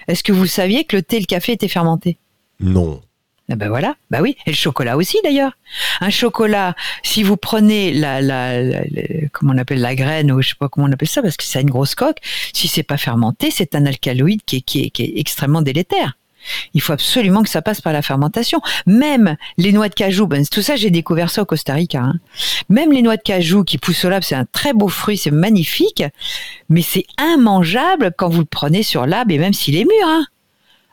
Est-ce 0.07 0.23
que 0.23 0.31
vous 0.31 0.45
saviez 0.47 0.83
que 0.85 0.95
le 0.95 1.01
thé 1.01 1.17
et 1.17 1.19
le 1.19 1.25
café 1.25 1.53
étaient 1.53 1.67
fermentés? 1.67 2.17
Non. 2.59 3.01
ah 3.49 3.55
ben 3.55 3.69
voilà, 3.69 3.95
bah 4.11 4.19
oui, 4.21 4.35
et 4.45 4.49
le 4.51 4.55
chocolat 4.55 4.97
aussi 4.97 5.17
d'ailleurs. 5.23 5.53
Un 6.01 6.09
chocolat, 6.09 6.75
si 7.03 7.23
vous 7.23 7.37
prenez 7.37 7.93
la, 7.93 8.19
la, 8.21 8.61
la- 8.61 8.81
la- 8.81 9.27
comment 9.31 9.53
on 9.53 9.57
appelle 9.57 9.79
la 9.79 9.95
graine 9.95 10.31
ou 10.31 10.41
je 10.41 10.49
sais 10.49 10.55
pas 10.59 10.67
comment 10.67 10.87
on 10.87 10.91
appelle 10.91 11.07
ça 11.07 11.21
parce 11.21 11.37
que 11.37 11.45
c'est 11.45 11.61
une 11.61 11.69
grosse 11.69 11.95
coque, 11.95 12.17
si 12.53 12.67
c'est 12.67 12.83
pas 12.83 12.97
fermenté, 12.97 13.49
c'est 13.51 13.75
un 13.75 13.85
alcaloïde 13.85 14.41
qui 14.45 14.57
est, 14.57 14.61
qui 14.61 14.81
est, 14.85 14.89
qui 14.89 15.03
est 15.03 15.13
extrêmement 15.19 15.61
délétère. 15.61 16.16
Il 16.73 16.81
faut 16.81 16.93
absolument 16.93 17.43
que 17.43 17.49
ça 17.49 17.61
passe 17.61 17.81
par 17.81 17.93
la 17.93 18.01
fermentation. 18.01 18.61
Même 18.85 19.35
les 19.57 19.71
noix 19.71 19.89
de 19.89 19.93
cajou, 19.93 20.27
ben, 20.27 20.45
tout 20.45 20.61
ça 20.61 20.75
j'ai 20.75 20.89
découvert 20.89 21.29
ça 21.29 21.41
au 21.41 21.45
Costa 21.45 21.73
Rica. 21.73 22.01
hein. 22.01 22.15
Même 22.69 22.91
les 22.91 23.01
noix 23.01 23.17
de 23.17 23.21
cajou 23.21 23.63
qui 23.63 23.77
poussent 23.77 24.05
au 24.05 24.09
lab, 24.09 24.23
c'est 24.23 24.35
un 24.35 24.45
très 24.45 24.73
beau 24.73 24.87
fruit, 24.87 25.17
c'est 25.17 25.31
magnifique, 25.31 26.03
mais 26.69 26.81
c'est 26.81 27.05
immangeable 27.19 28.13
quand 28.17 28.29
vous 28.29 28.39
le 28.39 28.45
prenez 28.45 28.83
sur 28.83 29.05
l'arbre 29.05 29.31
et 29.31 29.37
même 29.37 29.53
s'il 29.53 29.75
est 29.75 29.85
mûr. 29.85 30.05
Hein 30.05 30.25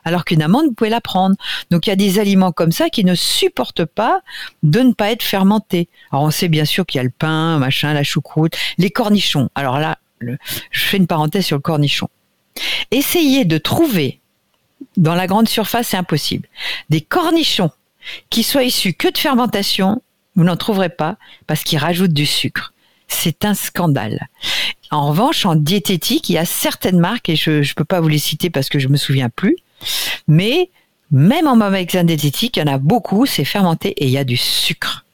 alors 0.05 0.23
qu'une 0.23 0.43
amande, 0.43 0.67
vous 0.67 0.73
pouvez 0.73 0.91
la 0.91 1.01
prendre. 1.01 1.35
Donc 1.71 1.87
il 1.87 1.89
y 1.89 1.93
a 1.93 1.97
des 1.97 2.19
aliments 2.19 2.51
comme 2.51 2.71
ça 2.71 2.89
qui 2.89 3.03
ne 3.03 3.15
supportent 3.15 3.85
pas 3.85 4.21
de 4.63 4.79
ne 4.81 4.93
pas 4.93 5.11
être 5.11 5.23
fermentés. 5.23 5.89
Alors 6.11 6.23
on 6.23 6.31
sait 6.31 6.47
bien 6.47 6.63
sûr 6.63 6.85
qu'il 6.85 6.99
y 6.99 7.01
a 7.01 7.03
le 7.03 7.09
pain, 7.09 7.57
machin, 7.57 7.93
la 7.93 8.03
choucroute, 8.03 8.55
les 8.77 8.91
cornichons. 8.91 9.49
Alors 9.55 9.79
là, 9.79 9.97
je 10.21 10.35
fais 10.71 10.97
une 10.97 11.07
parenthèse 11.07 11.45
sur 11.45 11.57
le 11.57 11.61
cornichon. 11.61 12.07
Essayez 12.91 13.43
de 13.45 13.57
trouver 13.57 14.21
dans 14.97 15.15
la 15.15 15.27
grande 15.27 15.49
surface, 15.49 15.89
c'est 15.89 15.97
impossible, 15.97 16.47
des 16.89 17.01
cornichons 17.01 17.71
qui 18.29 18.43
soient 18.43 18.63
issus 18.63 18.93
que 18.93 19.07
de 19.11 19.17
fermentation, 19.17 20.01
vous 20.35 20.43
n'en 20.43 20.57
trouverez 20.57 20.89
pas 20.89 21.17
parce 21.47 21.63
qu'ils 21.63 21.79
rajoutent 21.79 22.13
du 22.13 22.25
sucre. 22.25 22.73
C'est 23.07 23.45
un 23.45 23.53
scandale. 23.53 24.27
En 24.91 25.07
revanche, 25.09 25.45
en 25.45 25.55
diététique, 25.55 26.29
il 26.29 26.33
y 26.33 26.37
a 26.37 26.45
certaines 26.45 26.99
marques, 26.99 27.29
et 27.29 27.35
je 27.35 27.51
ne 27.51 27.73
peux 27.75 27.85
pas 27.85 28.01
vous 28.01 28.07
les 28.07 28.17
citer 28.17 28.49
parce 28.49 28.69
que 28.69 28.79
je 28.79 28.87
me 28.87 28.97
souviens 28.97 29.29
plus, 29.29 29.57
mais 30.27 30.69
même 31.11 31.47
en 31.47 31.55
magasin 31.55 32.03
diététique, 32.03 32.57
il 32.57 32.61
y 32.61 32.63
en 32.63 32.73
a 32.73 32.77
beaucoup, 32.77 33.25
c'est 33.25 33.45
fermenté 33.45 33.89
et 33.89 34.05
il 34.05 34.11
y 34.11 34.17
a 34.17 34.23
du 34.23 34.37
sucre. 34.37 35.05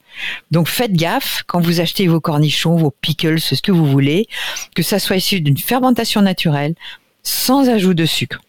Donc 0.51 0.67
faites 0.67 0.93
gaffe 0.93 1.43
quand 1.47 1.61
vous 1.61 1.79
achetez 1.79 2.07
vos 2.07 2.19
cornichons, 2.19 2.75
vos 2.75 2.91
pickles, 2.91 3.39
ce 3.39 3.55
que 3.55 3.71
vous 3.71 3.85
voulez, 3.85 4.27
que 4.75 4.83
ça 4.83 4.99
soit 4.99 5.17
issu 5.17 5.41
d'une 5.41 5.57
fermentation 5.57 6.21
naturelle, 6.21 6.75
sans 7.23 7.69
ajout 7.69 7.93
de 7.93 8.05
sucre. 8.05 8.39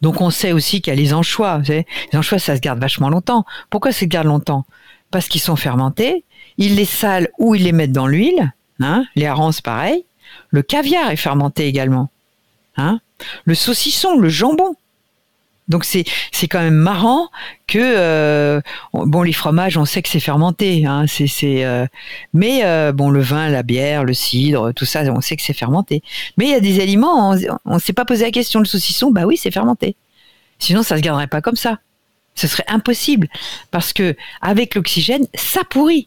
Donc 0.00 0.20
on 0.20 0.30
sait 0.30 0.52
aussi 0.52 0.80
qu'il 0.80 0.92
y 0.92 0.96
a 0.96 1.00
les 1.00 1.14
anchois. 1.14 1.60
Les 1.68 1.84
anchois, 2.14 2.38
ça 2.38 2.56
se 2.56 2.60
garde 2.60 2.80
vachement 2.80 3.08
longtemps. 3.08 3.44
Pourquoi 3.70 3.92
ça 3.92 4.00
se 4.00 4.04
garde 4.06 4.26
longtemps? 4.26 4.64
Parce 5.10 5.28
qu'ils 5.28 5.40
sont 5.40 5.56
fermentés, 5.56 6.24
ils 6.58 6.74
les 6.74 6.84
salent 6.84 7.28
ou 7.38 7.54
ils 7.54 7.64
les 7.64 7.72
mettent 7.72 7.92
dans 7.92 8.06
l'huile. 8.06 8.52
Hein 8.80 9.04
les 9.14 9.26
harengs, 9.26 9.60
pareil. 9.62 10.04
Le 10.50 10.62
caviar 10.62 11.10
est 11.10 11.16
fermenté 11.16 11.66
également. 11.66 12.10
Hein 12.76 13.00
le 13.44 13.54
saucisson, 13.54 14.18
le 14.18 14.28
jambon. 14.28 14.74
Donc 15.72 15.84
c'est 15.84 16.04
c'est 16.30 16.46
quand 16.46 16.60
même 16.60 16.74
marrant 16.74 17.28
que 17.66 17.78
euh, 17.80 18.60
bon 18.92 19.22
les 19.22 19.32
fromages 19.32 19.76
on 19.76 19.84
sait 19.84 20.02
que 20.02 20.08
c'est 20.08 20.20
fermenté 20.20 20.86
hein, 20.86 21.06
euh, 21.42 21.86
mais 22.32 22.64
euh, 22.64 22.92
bon 22.92 23.10
le 23.10 23.20
vin 23.20 23.48
la 23.48 23.62
bière 23.62 24.04
le 24.04 24.14
cidre 24.14 24.72
tout 24.72 24.84
ça 24.84 25.02
on 25.10 25.20
sait 25.20 25.34
que 25.34 25.42
c'est 25.42 25.52
fermenté. 25.54 26.02
Mais 26.36 26.44
il 26.44 26.50
y 26.50 26.54
a 26.54 26.60
des 26.60 26.80
aliments 26.80 27.32
on, 27.32 27.38
on 27.64 27.78
s'est 27.78 27.92
pas 27.92 28.04
posé 28.04 28.24
la 28.24 28.30
question. 28.30 28.60
Le 28.60 28.66
saucisson 28.66 29.10
bah 29.10 29.24
oui 29.26 29.36
c'est 29.36 29.50
fermenté. 29.50 29.96
Sinon 30.58 30.82
ça 30.82 30.96
se 30.96 31.02
garderait 31.02 31.26
pas 31.26 31.40
comme 31.40 31.56
ça. 31.56 31.78
Ce 32.34 32.46
serait 32.46 32.64
impossible 32.68 33.28
parce 33.70 33.92
que 33.92 34.14
avec 34.40 34.74
l'oxygène 34.74 35.26
ça 35.34 35.62
pourrit. 35.64 36.06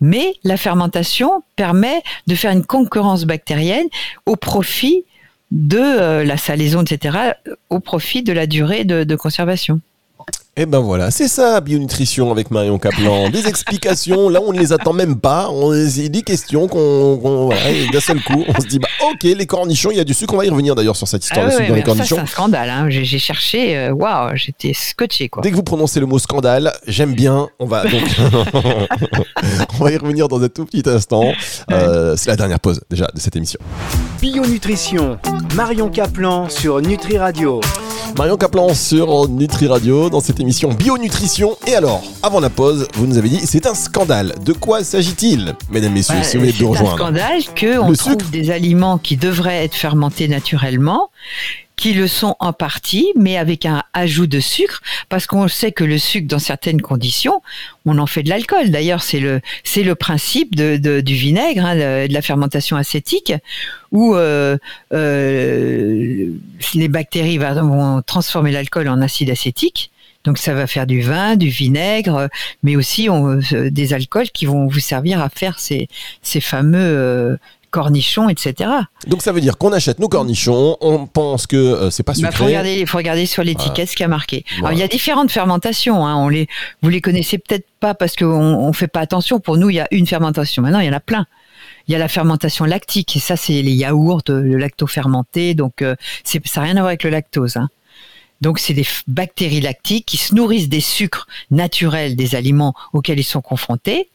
Mais 0.00 0.34
la 0.42 0.56
fermentation 0.56 1.44
permet 1.54 2.02
de 2.26 2.34
faire 2.34 2.50
une 2.50 2.64
concurrence 2.64 3.24
bactérienne 3.24 3.86
au 4.26 4.34
profit 4.34 5.04
de 5.52 5.78
euh, 5.78 6.24
la 6.24 6.38
salaison, 6.38 6.82
etc., 6.82 7.34
au 7.68 7.78
profit 7.78 8.22
de 8.22 8.32
la 8.32 8.46
durée 8.46 8.84
de, 8.84 9.16
conservation. 9.16 9.80
Et 10.54 10.62
eh 10.62 10.66
ben 10.66 10.80
voilà, 10.80 11.10
c'est 11.10 11.28
ça, 11.28 11.62
bionutrition 11.62 12.30
avec 12.30 12.50
Marion 12.50 12.78
Kaplan. 12.78 13.30
Des 13.30 13.46
explications, 13.48 14.28
là 14.28 14.38
on 14.46 14.52
ne 14.52 14.58
les 14.58 14.74
attend 14.74 14.92
même 14.92 15.18
pas. 15.18 15.48
On 15.48 15.70
des 15.72 16.20
questions 16.20 16.68
qu'on, 16.68 17.16
voilà, 17.46 17.62
d'un 17.90 18.00
seul 18.00 18.22
coup, 18.22 18.44
on 18.46 18.60
se 18.60 18.66
dit 18.66 18.78
bah 18.78 18.88
ok, 19.10 19.22
les 19.22 19.46
cornichons, 19.46 19.90
il 19.92 19.96
y 19.96 20.00
a 20.00 20.04
du 20.04 20.12
sucre. 20.12 20.34
On 20.34 20.36
va 20.36 20.44
y 20.44 20.50
revenir 20.50 20.74
d'ailleurs 20.74 20.94
sur 20.94 21.08
cette 21.08 21.24
histoire 21.24 21.46
ah 21.46 21.48
de 21.48 21.54
sucre 21.54 21.68
dans 21.70 21.74
les 21.74 21.82
cornichons. 21.82 22.16
C'est 22.16 22.20
un 22.20 22.26
scandale. 22.26 22.68
Hein. 22.68 22.90
J'ai, 22.90 23.18
cherché, 23.18 23.78
euh, 23.78 23.92
waouh, 23.92 24.32
j'étais 24.34 24.74
scotché 24.74 25.30
quoi. 25.30 25.42
Dès 25.42 25.50
que 25.50 25.56
vous 25.56 25.62
prononcez 25.62 26.00
le 26.00 26.06
mot 26.06 26.18
scandale, 26.18 26.70
j'aime 26.86 27.14
bien. 27.14 27.48
On 27.58 27.64
va 27.64 27.84
donc, 27.84 28.02
on 29.80 29.84
va 29.84 29.90
y 29.90 29.96
revenir 29.96 30.28
dans 30.28 30.42
un 30.42 30.48
tout 30.50 30.66
petit 30.66 30.82
instant. 30.86 31.32
Euh, 31.70 32.14
c'est 32.18 32.28
la 32.28 32.36
dernière 32.36 32.60
pause 32.60 32.82
déjà 32.90 33.06
de 33.06 33.20
cette 33.20 33.36
émission. 33.36 33.58
Bionutrition, 34.20 35.18
Marion 35.56 35.88
Kaplan 35.88 36.50
sur 36.50 36.82
Nutri 36.82 37.16
Radio. 37.16 37.62
Marion 38.16 38.36
Caplan 38.36 38.74
sur 38.74 39.28
Nutri 39.28 39.66
Radio 39.66 40.10
dans 40.10 40.20
cette 40.20 40.40
émission 40.40 40.70
Bionutrition. 40.70 41.56
Et 41.66 41.74
alors, 41.74 42.02
avant 42.22 42.40
la 42.40 42.50
pause, 42.50 42.86
vous 42.94 43.06
nous 43.06 43.18
avez 43.18 43.28
dit 43.28 43.40
c'est 43.44 43.66
un 43.66 43.74
scandale. 43.74 44.34
De 44.44 44.52
quoi 44.52 44.84
s'agit-il, 44.84 45.54
mesdames, 45.70 45.92
messieurs, 45.92 46.22
si 46.22 46.36
vous 46.36 46.44
voulez 46.44 46.54
nous 46.60 46.70
rejoindre 46.70 46.96
C'est 46.96 47.20
un 47.20 47.40
scandale 47.40 47.86
qu'on 47.86 47.92
trouve 47.92 48.30
des 48.30 48.50
aliments 48.50 48.98
qui 48.98 49.16
devraient 49.16 49.64
être 49.64 49.74
fermentés 49.74 50.28
naturellement 50.28 51.10
qui 51.82 51.94
le 51.94 52.06
sont 52.06 52.36
en 52.38 52.52
partie, 52.52 53.08
mais 53.16 53.36
avec 53.36 53.66
un 53.66 53.82
ajout 53.92 54.28
de 54.28 54.38
sucre, 54.38 54.82
parce 55.08 55.26
qu'on 55.26 55.48
sait 55.48 55.72
que 55.72 55.82
le 55.82 55.98
sucre, 55.98 56.28
dans 56.28 56.38
certaines 56.38 56.80
conditions, 56.80 57.42
on 57.86 57.98
en 57.98 58.06
fait 58.06 58.22
de 58.22 58.28
l'alcool. 58.28 58.70
D'ailleurs, 58.70 59.02
c'est 59.02 59.18
le 59.18 59.40
c'est 59.64 59.82
le 59.82 59.96
principe 59.96 60.54
de, 60.54 61.00
du 61.00 61.14
vinaigre, 61.14 61.66
hein, 61.66 61.74
de, 61.74 62.12
la 62.12 62.22
fermentation 62.22 62.76
acétique, 62.76 63.32
où 63.90 64.14
euh, 64.14 64.58
euh, 64.94 66.28
les 66.74 66.88
bactéries 66.88 67.38
vont 67.38 68.00
transformer 68.02 68.52
l'alcool 68.52 68.86
en 68.86 69.00
acide 69.00 69.30
acétique. 69.30 69.90
Donc 70.22 70.38
ça 70.38 70.54
va 70.54 70.68
faire 70.68 70.86
du 70.86 71.00
vin, 71.00 71.34
du 71.34 71.48
vinaigre, 71.48 72.28
mais 72.62 72.76
aussi 72.76 73.08
euh, 73.10 73.70
des 73.70 73.92
alcools 73.92 74.30
qui 74.30 74.46
vont 74.46 74.68
vous 74.68 74.78
servir 74.78 75.20
à 75.20 75.28
faire 75.28 75.58
ces, 75.58 75.88
ces 76.22 76.40
fameux 76.40 77.36
cornichons, 77.72 78.28
etc. 78.28 78.70
Donc 79.08 79.22
ça 79.22 79.32
veut 79.32 79.40
dire 79.40 79.58
qu'on 79.58 79.72
achète 79.72 79.98
nos 79.98 80.08
cornichons, 80.08 80.76
on 80.80 81.06
pense 81.06 81.48
que 81.48 81.56
euh, 81.56 81.90
c'est 81.90 82.04
pas 82.04 82.12
bah, 82.12 82.16
sucré. 82.16 82.30
Il 82.30 82.36
faut 82.36 82.44
regarder, 82.44 82.86
faut 82.86 82.98
regarder 82.98 83.26
sur 83.26 83.42
l'étiquette 83.42 83.88
ce 83.88 83.96
qui 83.96 84.04
a 84.04 84.08
marqué. 84.08 84.44
Alors 84.58 84.72
il 84.72 84.78
y 84.78 84.82
a 84.82 84.88
différentes 84.88 85.32
fermentations. 85.32 86.06
Hein, 86.06 86.14
on 86.16 86.28
les, 86.28 86.46
vous 86.82 86.90
les 86.90 87.00
connaissez 87.00 87.38
peut-être 87.38 87.66
pas 87.80 87.94
parce 87.94 88.14
qu'on 88.14 88.26
on 88.26 88.72
fait 88.72 88.86
pas 88.86 89.00
attention. 89.00 89.40
Pour 89.40 89.56
nous, 89.56 89.70
il 89.70 89.76
y 89.76 89.80
a 89.80 89.88
une 89.90 90.06
fermentation. 90.06 90.62
Maintenant, 90.62 90.80
il 90.80 90.86
y 90.86 90.90
en 90.90 90.92
a 90.92 91.00
plein. 91.00 91.26
Il 91.88 91.92
y 91.92 91.96
a 91.96 91.98
la 91.98 92.08
fermentation 92.08 92.64
lactique 92.64 93.16
et 93.16 93.20
ça, 93.20 93.36
c'est 93.36 93.60
les 93.62 93.72
yaourts, 93.72 94.22
le 94.28 94.56
lacto 94.56 94.86
fermenté. 94.86 95.54
Donc 95.54 95.82
euh, 95.82 95.96
ça 96.22 96.38
n'a 96.56 96.62
rien 96.62 96.76
à 96.76 96.80
voir 96.80 96.86
avec 96.86 97.02
le 97.02 97.10
lactose. 97.10 97.56
Hein. 97.56 97.68
Donc, 98.42 98.58
c'est 98.58 98.74
des 98.74 98.86
bactéries 99.06 99.60
lactiques 99.60 100.04
qui 100.04 100.16
se 100.16 100.34
nourrissent 100.34 100.68
des 100.68 100.80
sucres 100.80 101.28
naturels 101.52 102.16
des 102.16 102.34
aliments 102.34 102.74
auxquels 102.92 103.20
ils 103.20 103.24
sont 103.24 103.40
confrontés 103.40 104.10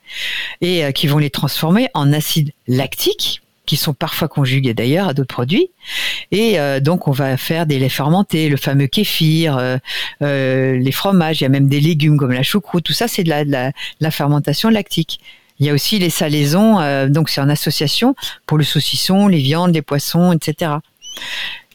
et 0.59 0.83
euh, 0.83 0.91
qui 0.91 1.07
vont 1.07 1.17
les 1.17 1.29
transformer 1.29 1.87
en 1.93 2.11
acide 2.11 2.51
lactique 2.67 3.41
qui 3.67 3.77
sont 3.77 3.93
parfois 3.93 4.27
conjugués 4.27 4.73
d'ailleurs 4.73 5.09
à 5.09 5.13
d'autres 5.13 5.33
produits. 5.33 5.69
Et 6.31 6.59
euh, 6.59 6.79
donc 6.79 7.07
on 7.07 7.11
va 7.11 7.37
faire 7.37 7.67
des 7.67 7.77
laits 7.77 7.91
fermentés, 7.91 8.49
le 8.49 8.57
fameux 8.57 8.87
kéfir, 8.87 9.57
euh, 9.57 9.77
euh, 10.23 10.77
les 10.77 10.91
fromages, 10.91 11.41
il 11.41 11.43
y 11.43 11.45
a 11.45 11.49
même 11.49 11.67
des 11.67 11.81
légumes 11.81 12.17
comme 12.17 12.31
la 12.31 12.43
choucroute, 12.43 12.85
tout 12.85 12.93
ça 12.93 13.07
c'est 13.07 13.23
de 13.23 13.29
la, 13.29 14.11
fermentation 14.11 14.69
lactique. 14.69 15.19
Il 15.59 15.65
y 15.65 15.69
a 15.69 15.73
aussi 15.73 15.99
les 15.99 16.09
salaisons, 16.09 16.77
donc 17.09 17.29
c'est 17.29 17.41
en 17.41 17.49
association 17.49 18.15
pour 18.45 18.59
le 18.59 18.63
saucisson, 18.63 19.27
les 19.27 19.39
viandes, 19.39 19.73
les 19.73 19.81
poissons, 19.81 20.31
etc. 20.31 20.71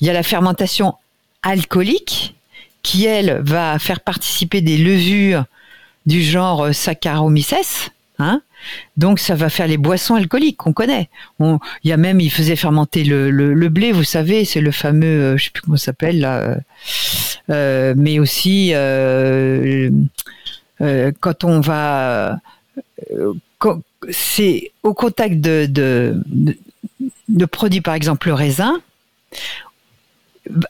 Il 0.01 0.07
y 0.07 0.11
a 0.11 0.13
la 0.13 0.23
fermentation 0.23 0.95
alcoolique 1.43 2.35
qui, 2.83 3.07
elle, 3.07 3.41
va 3.43 3.79
faire 3.81 3.99
participer 4.01 4.61
des 4.61 4.79
levures 4.79 5.45
du 6.07 6.23
genre 6.23 6.73
Saccharomyces, 6.73 7.91
hein, 8.21 8.41
donc 8.97 9.19
ça 9.19 9.35
va 9.35 9.49
faire 9.49 9.67
les 9.67 9.77
boissons 9.77 10.15
alcooliques 10.15 10.57
qu'on 10.57 10.73
connaît. 10.73 11.09
il 11.41 11.59
y 11.85 11.93
a 11.93 11.97
même, 11.97 12.21
il 12.21 12.31
faisait 12.31 12.57
fermenter 12.57 13.05
le, 13.05 13.69
blé, 13.69 13.93
vous 13.93 14.05
savez, 14.05 14.45
c'est 14.45 14.61
le 14.61 14.71
fameux, 14.71 15.07
euh, 15.07 15.37
je 15.37 15.45
sais 15.45 15.51
plus 15.51 15.63
comment 15.63 15.77
ça 15.77 15.87
s'appelle 15.87 16.25
euh, 16.25 16.55
euh, 17.51 17.95
mais 17.97 18.19
aussi 18.19 18.73
quand 21.21 21.45
on 21.45 21.61
va, 21.61 22.39
c'est 24.11 24.73
au 24.83 24.95
contact 24.95 25.41
de, 25.41 26.15
produits, 27.51 27.81
par 27.81 27.95
exemple 27.95 28.29
le 28.29 28.35
raisin, 28.35 28.81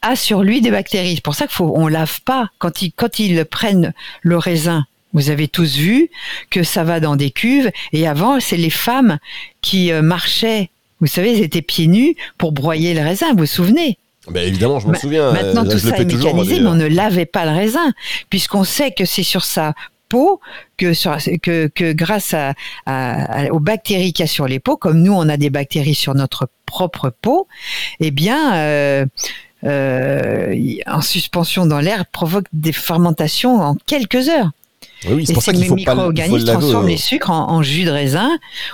a 0.02 0.16
sur 0.16 0.42
lui 0.42 0.61
des 0.61 0.70
bactéries. 0.70 1.14
C'est 1.16 1.24
pour 1.24 1.35
ça 1.35 1.46
qu'il 1.46 1.55
faut, 1.55 1.72
on 1.74 1.88
lave 1.88 2.20
pas 2.22 2.50
quand 2.59 2.83
ils 2.83 3.44
prennent 3.44 3.94
le 4.22 4.37
raisin 4.37 4.85
vous 5.12 5.31
avez 5.31 5.48
tous 5.48 5.77
vu 5.77 6.11
que 6.51 6.62
ça 6.62 6.85
va 6.85 7.01
dans 7.01 7.16
des 7.16 7.31
cuves. 7.31 7.70
Et 7.92 8.07
avant, 8.07 8.40
c'est 8.40 8.57
les 8.57 8.70
femmes 8.70 9.18
qui 9.61 9.92
euh, 9.92 10.03
marchaient, 10.03 10.70
vous 11.01 11.07
savez, 11.07 11.33
elles 11.33 11.44
étaient 11.44 11.62
pieds 11.62 11.87
nus 11.87 12.16
pour 12.38 12.53
broyer 12.53 12.94
le 12.94 13.01
raisin. 13.01 13.33
Vous 13.33 13.40
vous 13.40 13.46
souvenez? 13.46 13.98
Ben 14.31 14.46
évidemment, 14.46 14.79
je 14.79 14.87
me 14.87 14.94
souviens. 14.94 15.33
Maintenant, 15.33 15.64
tout 15.64 15.79
ça 15.79 15.96
est 15.96 16.05
mécanisé, 16.05 16.61
mais 16.61 16.68
on 16.68 16.75
ne 16.75 16.87
lavait 16.87 17.27
pas 17.27 17.44
le 17.44 17.51
raisin, 17.51 17.92
puisqu'on 18.31 18.62
sait 18.62 18.92
que 18.92 19.05
c'est 19.05 19.25
sur 19.25 19.44
sa 19.44 19.75
peau 20.09 20.40
que, 20.77 20.92
que, 21.38 21.66
que 21.66 21.92
grâce 21.92 22.35
à, 22.35 22.55
aux 23.51 23.59
bactéries 23.59 24.12
qu'il 24.12 24.22
y 24.22 24.29
a 24.29 24.31
sur 24.31 24.46
les 24.46 24.61
peaux, 24.61 24.77
comme 24.77 25.03
nous, 25.03 25.12
on 25.12 25.29
a 25.29 25.37
des 25.37 25.51
bactéries 25.51 25.96
sur 25.96 26.14
notre 26.14 26.48
propre 26.66 27.12
peau, 27.20 27.48
eh 27.98 28.12
bien, 28.12 28.55
euh, 28.55 29.07
euh, 29.64 30.55
en 30.87 31.01
suspension 31.01 31.66
dans 31.66 31.81
l'air 31.81 32.07
provoque 32.07 32.46
des 32.53 32.72
fermentations 32.72 33.61
en 33.61 33.77
quelques 33.87 34.29
heures. 34.29 34.51
Oui, 35.11 35.27
c'est 35.27 35.33
pour 35.33 35.43
ça 35.43 35.53
qu'il 35.53 35.65
faut 35.65 35.75
pas 35.75 35.95
micro-organismes 35.95 36.45
transforment 36.45 36.88
les 36.88 36.97
sucres 36.97 37.31
en, 37.31 37.62
jus 37.62 37.85
de 37.85 37.91
raisin 37.91 38.31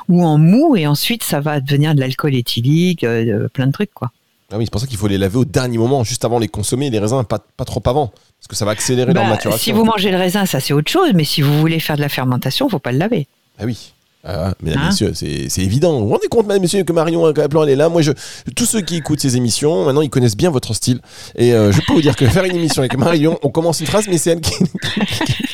ou 0.09 0.25
en 0.25 0.39
mou 0.39 0.77
et 0.77 0.87
ensuite 0.87 1.23
ça 1.23 1.41
va 1.41 1.61
devenir 1.61 1.95
de 1.95 2.01
l'alcool 2.01 2.35
éthylique, 2.35 3.05
euh, 3.05 3.49
plein 3.49 3.67
de 3.67 3.73
trucs 3.73 3.93
quoi. 3.95 4.11
Ah 4.51 4.57
oui, 4.57 4.65
c'est 4.65 4.71
pour 4.71 4.81
ça 4.81 4.87
qu'il 4.87 4.97
faut 4.97 5.09
les 5.09 5.19
laver 5.19 5.37
au 5.37 5.45
dernier 5.45 5.77
moment, 5.77 6.05
juste 6.05 6.25
avant 6.25 6.37
de 6.37 6.43
les 6.43 6.49
consommer, 6.49 6.89
les 6.89 6.99
raisins, 6.99 7.23
pas, 7.23 7.39
pas 7.39 7.67
trop 7.67 7.83
avant, 7.85 8.07
parce 8.07 8.49
que 8.49 8.57
ça 8.57 8.65
va 8.65 8.71
accélérer 8.71 9.13
leur 9.13 9.25
bah, 9.25 9.29
maturation. 9.29 9.63
Si 9.63 9.73
vous 9.73 9.85
mangez 9.85 10.11
le 10.11 10.17
raisin, 10.17 10.47
ça 10.47 10.59
c'est 10.59 10.73
autre 10.73 10.91
chose, 10.91 11.11
mais 11.15 11.25
si 11.25 11.43
vous 11.43 11.59
voulez 11.61 11.81
faire 11.81 11.97
de 11.97 12.01
la 12.01 12.09
fermentation, 12.09 12.67
il 12.67 12.71
faut 12.71 12.79
pas 12.79 12.93
le 12.93 12.99
laver. 12.99 13.27
Ah 13.59 13.65
oui. 13.67 13.93
Ah, 14.25 14.53
mesdames, 14.63 14.83
hein 14.83 14.89
messieurs, 14.89 15.13
c'est 15.15 15.63
évident. 15.63 16.01
Vous 16.01 16.07
vous 16.07 16.13
rendez 16.13 16.27
compte, 16.29 16.47
mesdames, 16.47 16.63
messieurs, 16.63 16.83
que 16.83 16.93
Marion 16.93 17.33
Caplan, 17.33 17.63
elle 17.63 17.71
est 17.71 17.77
là? 17.77 17.89
Moi, 17.89 18.03
je, 18.03 18.13
tous 18.57 18.67
ceux 18.67 18.81
qui 18.81 18.97
écoutent 18.97 19.21
ces 19.21 19.37
émissions, 19.37 19.85
maintenant, 19.85 20.03
ils 20.03 20.11
connaissent 20.11 20.37
bien 20.37 20.51
votre 20.51 20.75
style. 20.75 21.01
Et 21.37 21.55
euh, 21.55 21.71
je 21.71 21.81
peux 21.87 21.93
vous 21.93 22.01
dire 22.01 22.17
que 22.17 22.27
faire 22.27 22.45
une 22.45 22.57
émission 22.57 22.81
avec 22.83 22.97
Marion, 22.99 23.39
on 23.43 23.49
commence 23.49 23.81
une 23.81 23.87
phrase, 23.87 24.07
mais 24.09 24.19
c'est 24.19 24.31
elle 24.31 24.41
qui, 24.41 24.55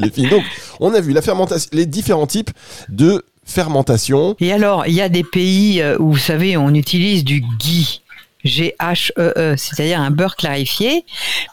Donc, 0.00 0.42
on 0.80 0.94
a 0.94 1.00
vu 1.00 1.12
la 1.12 1.22
fermentation, 1.22 1.68
les 1.72 1.86
différents 1.86 2.26
types 2.26 2.50
de 2.88 3.24
fermentation. 3.44 4.36
Et 4.40 4.52
alors, 4.52 4.86
il 4.86 4.94
y 4.94 5.00
a 5.00 5.08
des 5.08 5.24
pays 5.24 5.80
euh, 5.80 5.96
où, 5.98 6.12
vous 6.12 6.18
savez, 6.18 6.56
on 6.56 6.74
utilise 6.74 7.24
du 7.24 7.42
ghee. 7.58 8.00
G-H-E-E, 8.44 9.56
c'est-à-dire 9.56 10.00
un 10.00 10.12
beurre 10.12 10.36
clarifié. 10.36 11.04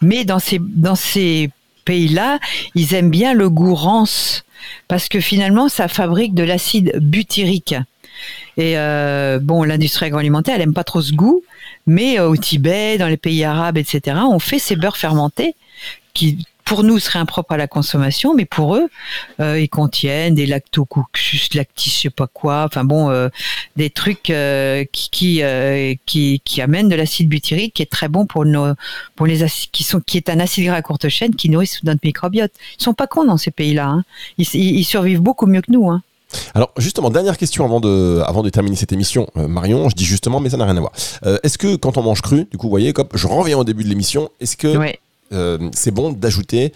Mais 0.01 0.25
dans 0.25 0.39
ces, 0.39 0.59
dans 0.59 0.95
ces 0.95 1.49
pays-là, 1.85 2.39
ils 2.75 2.93
aiment 2.93 3.09
bien 3.09 3.33
le 3.33 3.49
goût 3.49 3.73
rance 3.73 4.43
parce 4.87 5.09
que 5.09 5.19
finalement, 5.19 5.69
ça 5.69 5.87
fabrique 5.87 6.33
de 6.33 6.43
l'acide 6.43 6.93
butyrique. 6.99 7.75
Et 8.57 8.77
euh, 8.77 9.39
bon, 9.41 9.63
l'industrie 9.63 10.05
agroalimentaire, 10.05 10.55
elle 10.55 10.61
aime 10.61 10.73
pas 10.73 10.83
trop 10.83 11.01
ce 11.01 11.13
goût, 11.13 11.43
mais 11.87 12.19
euh, 12.19 12.29
au 12.29 12.37
Tibet, 12.37 12.97
dans 12.97 13.07
les 13.07 13.17
pays 13.17 13.43
arabes, 13.43 13.77
etc., 13.77 14.17
on 14.29 14.39
fait 14.39 14.59
ces 14.59 14.75
beurres 14.75 14.97
fermentés 14.97 15.55
qui 16.13 16.45
pour 16.65 16.83
nous 16.83 16.99
seraient 16.99 17.19
impropres 17.19 17.53
à 17.53 17.57
la 17.57 17.67
consommation, 17.67 18.33
mais 18.33 18.45
pour 18.45 18.75
eux, 18.75 18.89
euh, 19.39 19.59
ils 19.59 19.69
contiennent 19.69 20.35
des 20.35 20.45
lactococcus, 20.45 21.53
lactis, 21.53 21.89
je 21.89 22.01
sais 22.03 22.09
pas 22.09 22.27
quoi, 22.27 22.65
enfin 22.65 22.83
bon, 22.83 23.09
euh, 23.09 23.29
des 23.75 23.89
trucs 23.89 24.29
euh, 24.29 24.83
qui 24.91 25.09
qui, 25.11 25.43
euh, 25.43 25.93
qui, 26.05 26.41
qui 26.43 26.61
amènent 26.61 26.89
de 26.89 26.95
l'acide 26.95 27.29
butyrique, 27.29 27.75
qui 27.75 27.81
est 27.81 27.91
très 27.91 28.07
bon 28.07 28.25
pour 28.25 28.45
nos 28.45 28.73
pour 29.15 29.27
les 29.27 29.43
acides, 29.43 29.71
qui 29.71 29.83
sont 29.83 29.99
qui 29.99 30.17
est 30.17 30.29
un 30.29 30.39
acide 30.39 30.65
gras 30.65 30.75
à 30.75 30.81
courte 30.81 31.09
chaîne 31.09 31.35
qui 31.35 31.49
nourrit 31.49 31.69
notre 31.83 32.01
microbiote. 32.03 32.51
Ils 32.79 32.83
sont 32.83 32.93
pas 32.93 33.07
cons 33.07 33.25
dans 33.25 33.37
ces 33.37 33.51
pays-là. 33.51 33.87
Hein. 33.87 34.03
Ils, 34.37 34.47
ils, 34.53 34.79
ils 34.79 34.83
survivent 34.83 35.21
beaucoup 35.21 35.45
mieux 35.45 35.61
que 35.61 35.71
nous. 35.71 35.89
Hein. 35.89 36.01
Alors 36.55 36.71
justement, 36.77 37.09
dernière 37.09 37.37
question 37.37 37.65
avant 37.65 37.79
de, 37.79 38.21
avant 38.25 38.43
de 38.43 38.49
terminer 38.49 38.75
cette 38.75 38.91
émission, 38.91 39.27
euh, 39.37 39.47
Marion, 39.47 39.89
je 39.89 39.95
dis 39.95 40.05
justement, 40.05 40.39
mais 40.39 40.49
ça 40.49 40.57
n'a 40.57 40.65
rien 40.65 40.77
à 40.77 40.79
voir. 40.79 40.91
Euh, 41.25 41.37
est-ce 41.43 41.57
que 41.57 41.75
quand 41.75 41.97
on 41.97 42.03
mange 42.03 42.21
cru, 42.21 42.47
du 42.51 42.57
coup, 42.57 42.67
vous 42.67 42.71
voyez, 42.71 42.93
comme 42.93 43.07
je 43.13 43.27
reviens 43.27 43.57
au 43.57 43.63
début 43.63 43.83
de 43.83 43.89
l'émission, 43.89 44.29
est-ce 44.39 44.57
que 44.57 44.77
Ouais. 44.77 44.99
Euh, 45.33 45.69
c'est 45.73 45.91
bon 45.91 46.11
d'ajouter, 46.11 46.73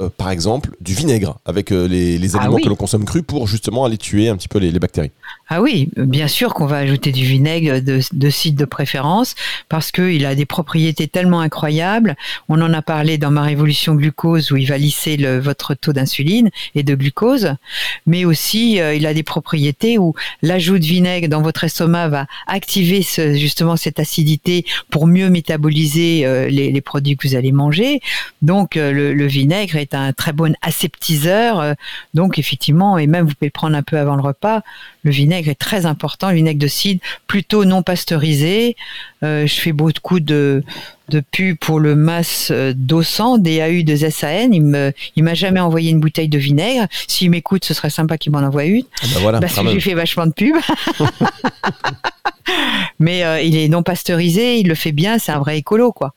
euh, 0.00 0.08
par 0.14 0.30
exemple, 0.30 0.70
du 0.80 0.94
vinaigre 0.94 1.38
avec 1.44 1.72
euh, 1.72 1.86
les, 1.86 2.18
Ah 2.34 2.40
aliments 2.40 2.56
oui. 2.56 2.62
que 2.62 2.68
l'on 2.68 2.76
consomme 2.76 3.04
crus 3.04 3.22
pour 3.26 3.46
justement 3.46 3.84
aller 3.84 3.98
tuer 3.98 4.28
un 4.28 4.36
petit 4.36 4.48
peu 4.48 4.58
les, 4.58 4.70
les 4.70 4.78
bactéries 4.78 5.12
Ah 5.52 5.60
oui, 5.60 5.88
bien 5.96 6.28
sûr 6.28 6.54
qu'on 6.54 6.66
va 6.66 6.76
ajouter 6.76 7.10
du 7.10 7.24
vinaigre 7.24 7.80
de, 7.80 8.30
cidre 8.30 8.56
de 8.56 8.64
préférence 8.64 9.34
parce 9.68 9.90
qu'il 9.90 10.24
a 10.24 10.36
des 10.36 10.46
propriétés 10.46 11.08
tellement 11.08 11.40
incroyables. 11.40 12.14
On 12.48 12.62
en 12.62 12.72
a 12.72 12.82
parlé 12.82 13.18
dans 13.18 13.32
ma 13.32 13.42
révolution 13.42 13.96
glucose 13.96 14.52
où 14.52 14.56
il 14.56 14.68
va 14.68 14.78
lisser 14.78 15.16
votre 15.40 15.74
taux 15.74 15.92
d'insuline 15.92 16.50
et 16.76 16.84
de 16.84 16.94
glucose, 16.94 17.56
mais 18.06 18.24
aussi 18.24 18.80
euh, 18.80 18.94
il 18.94 19.08
a 19.08 19.12
des 19.12 19.24
propriétés 19.24 19.98
où 19.98 20.14
l'ajout 20.40 20.78
de 20.78 20.84
vinaigre 20.84 21.26
dans 21.26 21.42
votre 21.42 21.64
estomac 21.64 22.06
va 22.06 22.26
activer 22.46 23.02
justement 23.34 23.76
cette 23.76 23.98
acidité 23.98 24.64
pour 24.88 25.08
mieux 25.08 25.30
métaboliser 25.30 26.26
euh, 26.26 26.48
les, 26.48 26.80
produits 26.80 27.16
que 27.16 27.26
vous 27.26 27.34
allez 27.34 27.50
manger. 27.50 28.00
Donc 28.40 28.76
euh, 28.76 28.92
le, 28.92 29.26
vinaigre 29.26 29.74
est 29.74 29.94
un 29.94 30.12
très 30.12 30.32
bon 30.32 30.54
aseptiseur. 30.62 31.74
donc 32.14 32.38
effectivement, 32.38 32.98
et 32.98 33.08
même 33.08 33.26
vous 33.26 33.34
pouvez 33.34 33.48
le 33.48 33.50
prendre 33.50 33.76
un 33.76 33.82
peu 33.82 33.98
avant 33.98 34.14
le 34.14 34.22
repas. 34.22 34.62
Le 35.02 35.10
vinaigre 35.10 35.39
est 35.48 35.58
très 35.58 35.86
important, 35.86 36.30
le 36.30 36.36
vinaigre 36.36 36.60
de 36.60 36.66
cidre, 36.66 37.00
plutôt 37.26 37.64
non 37.64 37.82
pasteurisé. 37.82 38.76
Euh, 39.22 39.46
je 39.46 39.54
fais 39.54 39.72
beaucoup 39.72 40.20
de, 40.20 40.62
de 41.08 41.20
pubs 41.20 41.56
pour 41.58 41.80
le 41.80 41.94
MAS 41.94 42.48
euh, 42.50 42.72
d'Ossan, 42.74 43.38
DAU 43.38 43.82
de 43.82 43.96
SAN. 43.96 44.50
Il 44.52 44.62
me, 44.62 44.92
il 45.16 45.24
m'a 45.24 45.34
jamais 45.34 45.60
envoyé 45.60 45.90
une 45.90 46.00
bouteille 46.00 46.28
de 46.28 46.38
vinaigre. 46.38 46.86
S'il 47.06 47.30
m'écoute, 47.30 47.64
ce 47.64 47.74
serait 47.74 47.90
sympa 47.90 48.18
qu'il 48.18 48.32
m'en 48.32 48.38
envoie 48.38 48.64
une. 48.64 48.84
Ah 49.02 49.06
bah 49.14 49.20
voilà, 49.20 49.40
Parce 49.40 49.54
que 49.54 49.68
j'ai 49.68 49.80
fait 49.80 49.94
vachement 49.94 50.26
de 50.26 50.32
pubs. 50.32 50.56
Mais 53.00 53.24
euh, 53.24 53.40
il 53.40 53.56
est 53.56 53.68
non 53.68 53.82
pasteurisé, 53.82 54.58
il 54.60 54.68
le 54.68 54.74
fait 54.76 54.92
bien, 54.92 55.18
c'est 55.18 55.32
un 55.32 55.38
vrai 55.40 55.58
écolo, 55.58 55.90
quoi. 55.90 56.14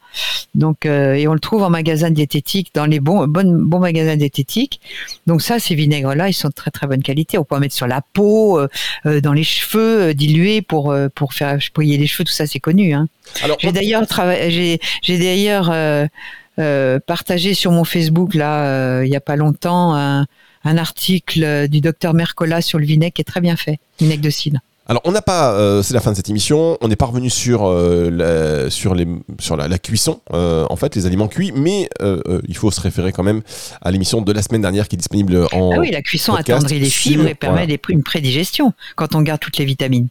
Donc, 0.53 0.85
euh, 0.85 1.13
et 1.13 1.27
on 1.27 1.33
le 1.33 1.39
trouve 1.39 1.63
en 1.63 1.69
magasin 1.69 2.11
diététique, 2.11 2.69
dans 2.75 2.85
les 2.85 2.99
bons, 2.99 3.25
bons, 3.25 3.57
bons 3.57 3.79
magasins 3.79 4.17
diététiques. 4.17 4.81
Donc 5.25 5.41
ça, 5.41 5.59
ces 5.59 5.73
vinaigres-là, 5.73 6.29
ils 6.29 6.33
sont 6.33 6.49
de 6.49 6.53
très 6.53 6.69
très 6.69 6.85
bonne 6.85 7.01
qualité. 7.01 7.37
On 7.39 7.43
peut 7.43 7.55
en 7.55 7.59
mettre 7.59 7.73
sur 7.73 7.87
la 7.87 8.01
peau, 8.13 8.59
euh, 8.59 8.67
euh, 9.05 9.21
dans 9.21 9.33
les 9.33 9.43
cheveux, 9.43 10.09
euh, 10.09 10.13
dilués 10.13 10.61
pour 10.61 10.91
euh, 10.91 11.07
pour 11.15 11.33
faire 11.33 11.57
briller 11.73 11.97
les 11.97 12.05
cheveux. 12.05 12.25
Tout 12.25 12.33
ça, 12.33 12.45
c'est 12.45 12.59
connu. 12.59 12.93
Hein. 12.93 13.07
Alors, 13.41 13.57
J'ai 13.59 13.71
d'ailleurs 13.71 14.05
travaillé, 14.05 14.51
j'ai 14.51 14.79
j'ai 15.01 15.17
d'ailleurs 15.17 15.71
euh, 15.71 16.05
euh, 16.59 16.99
partagé 16.99 17.53
sur 17.55 17.71
mon 17.71 17.85
Facebook 17.85 18.35
là, 18.35 18.65
euh, 18.65 19.05
il 19.05 19.11
y 19.11 19.15
a 19.15 19.21
pas 19.21 19.37
longtemps, 19.37 19.95
un, 19.95 20.27
un 20.65 20.77
article 20.77 21.67
du 21.67 21.81
docteur 21.81 22.13
Mercola 22.13 22.61
sur 22.61 22.77
le 22.77 22.85
vinaigre 22.85 23.13
qui 23.13 23.21
est 23.21 23.25
très 23.25 23.41
bien 23.41 23.55
fait, 23.55 23.79
vinaigre 23.99 24.21
de 24.21 24.29
cidre. 24.29 24.59
Alors, 24.85 25.01
on 25.05 25.11
n'a 25.11 25.21
pas, 25.21 25.53
euh, 25.53 25.81
c'est 25.81 25.93
la 25.93 26.01
fin 26.01 26.11
de 26.11 26.15
cette 26.17 26.29
émission. 26.29 26.77
On 26.81 26.89
n'est 26.89 26.97
pas 26.97 27.05
revenu 27.05 27.29
sur 27.29 27.65
euh, 27.65 28.09
la, 28.09 28.69
sur 28.69 28.95
les, 28.95 29.07
sur 29.39 29.55
la, 29.55 29.69
la 29.69 29.79
cuisson, 29.79 30.19
euh, 30.33 30.65
en 30.69 30.75
fait, 30.75 30.95
les 30.95 31.05
aliments 31.05 31.29
cuits, 31.29 31.53
mais 31.55 31.89
il 32.47 32.55
faut 32.55 32.71
se 32.71 32.81
référer 32.81 33.11
quand 33.11 33.23
même 33.23 33.41
à 33.81 33.91
l'émission 33.91 34.21
de 34.21 34.31
la 34.31 34.41
semaine 34.41 34.61
dernière 34.61 34.87
qui 34.87 34.95
est 34.95 34.97
disponible 34.97 35.47
en 35.53 35.71
Ah 35.73 35.79
oui, 35.79 35.91
la 35.91 36.01
cuisson 36.01 36.33
attendrit 36.33 36.79
les 36.79 36.89
fibres 36.89 37.27
et 37.27 37.35
permet 37.35 37.65
voilà. 37.65 37.77
une 37.89 38.03
prédigestion 38.03 38.73
quand 38.95 39.15
on 39.15 39.21
garde 39.21 39.39
toutes 39.39 39.57
les 39.57 39.65
vitamines. 39.65 40.07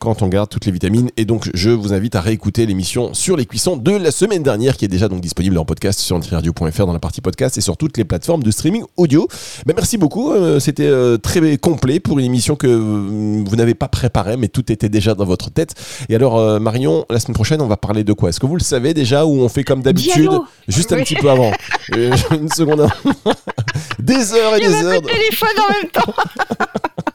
Quand 0.00 0.22
on 0.22 0.28
garde 0.28 0.48
toutes 0.50 0.66
les 0.66 0.72
vitamines. 0.72 1.10
Et 1.16 1.24
donc, 1.24 1.48
je 1.54 1.70
vous 1.70 1.92
invite 1.92 2.14
à 2.16 2.20
réécouter 2.20 2.66
l'émission 2.66 3.14
sur 3.14 3.36
les 3.36 3.46
cuissons 3.46 3.76
de 3.76 3.92
la 3.92 4.10
semaine 4.10 4.42
dernière, 4.42 4.76
qui 4.76 4.84
est 4.84 4.88
déjà 4.88 5.08
donc 5.08 5.20
disponible 5.20 5.56
en 5.58 5.64
podcast 5.64 6.00
sur 6.00 6.16
nutriradio.fr 6.16 6.86
dans 6.86 6.92
la 6.92 6.98
partie 6.98 7.20
podcast 7.20 7.56
et 7.58 7.60
sur 7.60 7.76
toutes 7.76 7.96
les 7.96 8.04
plateformes 8.04 8.42
de 8.42 8.50
streaming 8.50 8.82
audio. 8.96 9.28
Ben, 9.66 9.74
merci 9.76 9.98
beaucoup. 9.98 10.32
euh, 10.32 10.58
C'était 10.60 10.86
euh, 10.86 11.16
très 11.18 11.56
complet 11.58 12.00
pour 12.00 12.18
une 12.18 12.24
émission 12.24 12.56
que 12.56 12.66
euh, 12.66 13.42
vous 13.46 13.56
n'avez 13.56 13.74
pas 13.74 13.88
préparée, 13.88 14.36
mais 14.36 14.48
tout 14.48 14.70
était 14.72 14.88
déjà 14.88 15.14
dans 15.14 15.24
votre 15.24 15.50
tête. 15.50 15.74
Et 16.08 16.14
alors, 16.16 16.60
Marion, 16.60 17.04
la 17.10 17.20
semaine 17.20 17.34
prochaine, 17.34 17.60
on 17.60 17.68
va 17.68 17.76
parler 17.76 18.04
de 18.04 18.12
quoi? 18.12 18.28
Est-ce 18.30 18.40
que 18.40 18.46
vous 18.46 18.56
le 18.56 18.62
savez 18.62 18.94
déjà 18.94 19.24
ou 19.26 19.40
on 19.42 19.48
fait 19.48 19.64
comme 19.64 19.82
d'habitude? 19.82 20.30
Juste 20.68 20.92
un 20.92 20.96
Oui. 20.96 21.04
petit 21.04 21.14
peu 21.14 21.30
avant. 21.30 21.52
Une 21.96 22.48
seconde. 22.50 22.80
avant. 22.80 22.92
des 23.98 24.32
heures 24.32 24.56
et 24.56 24.60
Il 24.62 24.68
des 24.68 24.74
heures. 24.84 24.92
le 24.94 25.00
téléphone 25.00 25.48
en 25.58 25.72
même 25.72 25.90
temps. 25.90 26.14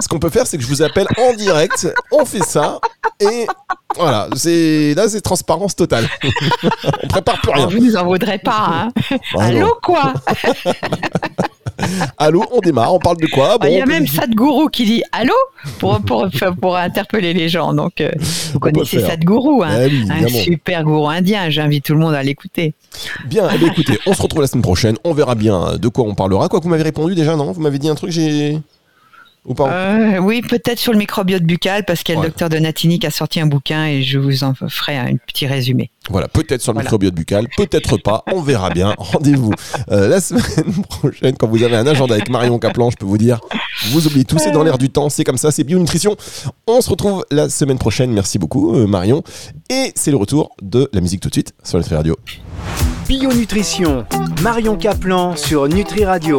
Ce 0.00 0.08
qu'on 0.08 0.18
peut 0.18 0.30
faire, 0.30 0.46
c'est 0.46 0.56
que 0.56 0.62
je 0.62 0.68
vous 0.68 0.82
appelle 0.82 1.06
en 1.18 1.34
direct, 1.34 1.88
on 2.12 2.24
fait 2.24 2.42
ça, 2.42 2.78
et 3.20 3.46
voilà, 3.96 4.28
c'est 4.34 4.94
là 4.94 5.08
c'est 5.08 5.20
transparence 5.20 5.76
totale. 5.76 6.08
on 7.04 7.08
prépare 7.08 7.40
plus 7.40 7.52
rien. 7.52 7.66
Vous 7.66 7.78
nous 7.78 7.96
en 7.96 8.04
voudrez 8.06 8.38
pas, 8.38 8.66
hein 8.68 8.88
Allô 9.38 9.76
quoi 9.82 10.14
Allô, 12.18 12.44
on 12.52 12.60
démarre, 12.60 12.92
on 12.92 12.98
parle 12.98 13.16
de 13.16 13.26
quoi? 13.26 13.56
Il 13.64 13.72
y 13.72 13.80
a 13.80 13.86
même 13.86 14.06
Sadhguru 14.06 14.70
qui 14.70 14.84
dit 14.84 15.02
allô? 15.12 15.32
pour, 15.78 15.98
pour, 16.02 16.28
pour 16.60 16.76
interpeller 16.76 17.32
les 17.32 17.48
gens. 17.48 17.72
Donc, 17.72 18.00
euh, 18.00 18.10
vous 18.52 18.58
connaissez. 18.60 19.00
Sadhguru, 19.00 19.64
hein, 19.64 19.86
Eh 19.86 19.86
oui, 19.86 20.04
un 20.10 20.28
super 20.28 20.84
gourou 20.84 21.08
indien. 21.08 21.48
J'invite 21.48 21.86
tout 21.86 21.94
le 21.94 22.00
monde 22.00 22.14
à 22.14 22.22
l'écouter. 22.22 22.74
Bien, 23.26 23.48
eh 23.54 23.56
bien, 23.58 23.68
écoutez, 23.68 23.98
on 24.06 24.12
se 24.12 24.20
retrouve 24.20 24.42
la 24.42 24.46
semaine 24.46 24.62
prochaine, 24.62 24.96
on 25.04 25.14
verra 25.14 25.34
bien 25.34 25.78
de 25.78 25.88
quoi 25.88 26.04
on 26.04 26.14
parlera. 26.14 26.48
Quoi 26.48 26.58
que 26.60 26.64
vous 26.64 26.70
m'avez 26.70 26.82
répondu 26.82 27.14
déjà, 27.14 27.34
non? 27.34 27.52
Vous 27.52 27.60
m'avez 27.62 27.78
dit 27.78 27.88
un 27.88 27.94
truc, 27.94 28.10
j'ai. 28.10 28.58
Ou 29.46 29.54
pas 29.54 29.70
Euh, 29.72 30.18
oui, 30.18 30.42
peut-être 30.42 30.78
sur 30.78 30.92
le 30.92 30.98
microbiote 30.98 31.42
buccal, 31.42 31.84
parce 31.86 32.02
qu'il 32.02 32.14
y 32.14 32.18
a 32.18 32.20
Ouais. 32.20 32.26
le 32.26 32.30
docteur 32.30 32.50
Donatini 32.50 32.98
qui 32.98 33.06
a 33.06 33.10
sorti 33.10 33.40
un 33.40 33.46
bouquin 33.46 33.86
et 33.86 34.02
je 34.02 34.18
vous 34.18 34.44
en 34.44 34.52
ferai 34.54 34.98
un 34.98 35.16
petit 35.26 35.46
résumé. 35.46 35.90
Voilà, 36.10 36.28
peut-être 36.28 36.60
sur 36.60 36.72
le 36.72 36.76
Voilà. 36.76 36.88
microbiote 36.88 37.14
buccal, 37.14 37.46
peut-être 37.56 37.96
pas, 37.96 38.22
on 38.32 38.42
verra 38.42 38.68
bien. 38.70 38.94
Rendez-vous 38.98 39.52
euh, 39.90 40.08
la 40.08 40.20
semaine 40.20 40.82
prochaine 40.88 41.36
quand 41.38 41.48
vous 41.48 41.62
avez 41.62 41.76
un 41.76 41.86
agenda 41.86 42.14
avec 42.14 42.28
Marion 42.28 42.58
Caplan, 42.58 42.90
je 42.90 42.96
peux 42.96 43.06
vous 43.06 43.16
dire, 43.18 43.40
vous 43.92 44.06
oubliez 44.06 44.24
tout, 44.26 44.38
c'est 44.38 44.50
dans 44.50 44.62
l'air 44.62 44.76
du 44.76 44.90
temps, 44.90 45.08
c'est 45.08 45.24
comme 45.24 45.38
ça, 45.38 45.50
c'est 45.50 45.64
bionutrition. 45.64 46.16
On 46.66 46.80
se 46.82 46.90
retrouve 46.90 47.24
la 47.30 47.48
semaine 47.48 47.78
prochaine, 47.78 48.12
merci 48.12 48.38
beaucoup 48.38 48.74
euh, 48.76 48.86
Marion. 48.86 49.22
Et 49.70 49.92
c'est 49.94 50.10
le 50.10 50.16
retour 50.18 50.50
de 50.62 50.90
la 50.92 51.00
musique 51.00 51.20
tout 51.20 51.28
de 51.30 51.34
suite 51.34 51.54
sur 51.64 51.78
Nutri 51.78 51.94
Radio. 51.94 52.16
Bio 53.08 53.32
Nutrition, 53.32 54.04
Marion 54.42 54.76
Caplan 54.76 55.34
sur 55.34 55.66
Nutri 55.66 56.04
Radio. 56.04 56.38